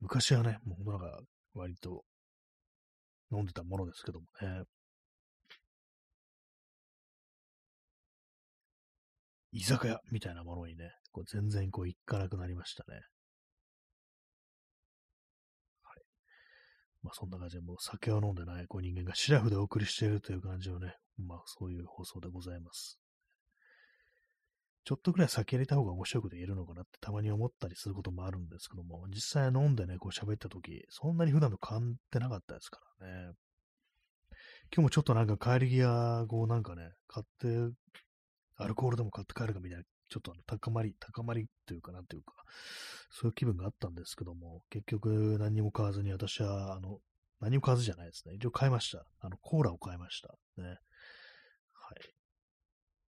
[0.00, 1.20] 昔はね、もうほんとなんか、
[1.52, 2.02] 割と
[3.30, 4.64] 飲んでたものですけどもね。
[9.52, 13.00] 居酒屋みたいなものにね、こう全然こう行かなくなりましたね。
[15.82, 16.02] はい
[17.02, 22.98] まあそんな感じでもう酒を飲んでないこう人間がシラフでお送りしているという感じをね、まあそういう放送でございます。
[24.84, 33.34] ちょっとくらい酒入れた方が面白いこと言えるのかなってたまに思ったりすることもあるんですけども、実際飲んでね、こう喋った時、そんなに普段と変わってなかったですからね。
[34.72, 37.48] 今日もちょっとなんか帰り際、こうなんかね、買って、
[38.56, 42.34] アルコールでも買って帰るかみたいなちょっとあの高まり、高まりというかなんていうか、
[43.10, 46.98] そういう気分があったんですけども、結局何も買わずに私は、あの、
[47.40, 48.34] 何も買わずじゃないですね。
[48.34, 49.06] 一応買いました。
[49.20, 50.34] あの、コーラを買いました。
[50.58, 50.68] ね。
[50.68, 50.78] はい。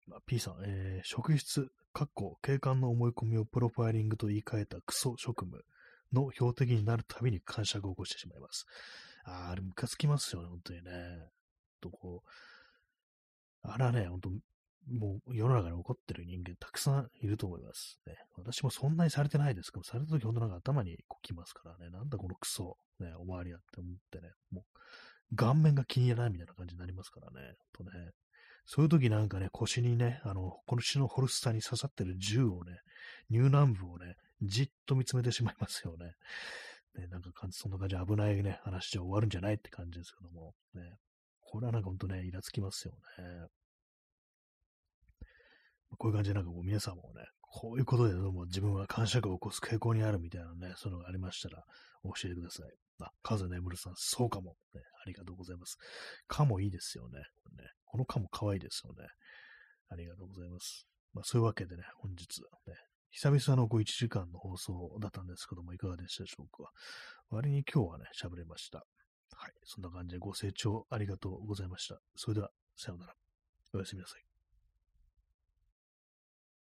[0.07, 5.63] まあ、P さん、えー、職質、かっこ、警官の思い込みをプロファイリングと言い換えたクソ職務
[6.13, 8.65] の標的になるたびに感触を起こしてしまいます。
[9.25, 10.91] ああ、あれムカつきますよね、本当にね。
[11.81, 12.29] とこう、
[13.63, 14.29] あらね、本当
[14.91, 17.99] もう世の中に起こってる人間たくさんいると思います。
[18.07, 24.65] ね、私もそんなにされてないですけど、された時ほんとなんか頭にこうきますからね、なんだこのクソ、ね、おまわりやって思ってね、も
[25.31, 27.91] う顔面が気に入らないみたいな感じになりますからね、とね、
[28.65, 32.79] そういう時なんかね、腰にね、あの、腰のホルスターに刺さってる銃をね、
[33.31, 36.13] 乳軟部をね、じっと見つめてしまいますよね。
[36.95, 40.81] ね、なんか感じ、そんな感じ危ないね、話じゃ終わるんじゃないって感じですけども、ね。
[41.41, 43.47] これはなんかほんとね、イラつきますよね。
[45.97, 51.63] こういう感じでなんかこう皆さんもね、こういうことでどうも自分は感触を起こす傾向にあるみたいなね、そういうのがありましたら
[52.03, 52.69] 教えてください。
[53.01, 54.81] あ、カズネムルさん、そうかも、ね。
[55.01, 55.77] ありがとうございます。
[56.27, 57.21] かもいいですよね。
[57.43, 59.07] こねこのかも可愛いですよね。
[59.89, 60.85] ありがとうございます。
[61.13, 62.75] まあそういうわけでね、本日、ね、
[63.11, 66.69] 久々のこう1時間の放送だったんですけども、いかがでしたでしょうか。
[67.29, 68.85] 割に今日はね、喋れました。
[69.35, 69.53] はい。
[69.63, 71.99] そんな感じでご清聴ありがとうございました。
[72.15, 73.13] それでは、さようなら。
[73.73, 74.28] おやすみなさい。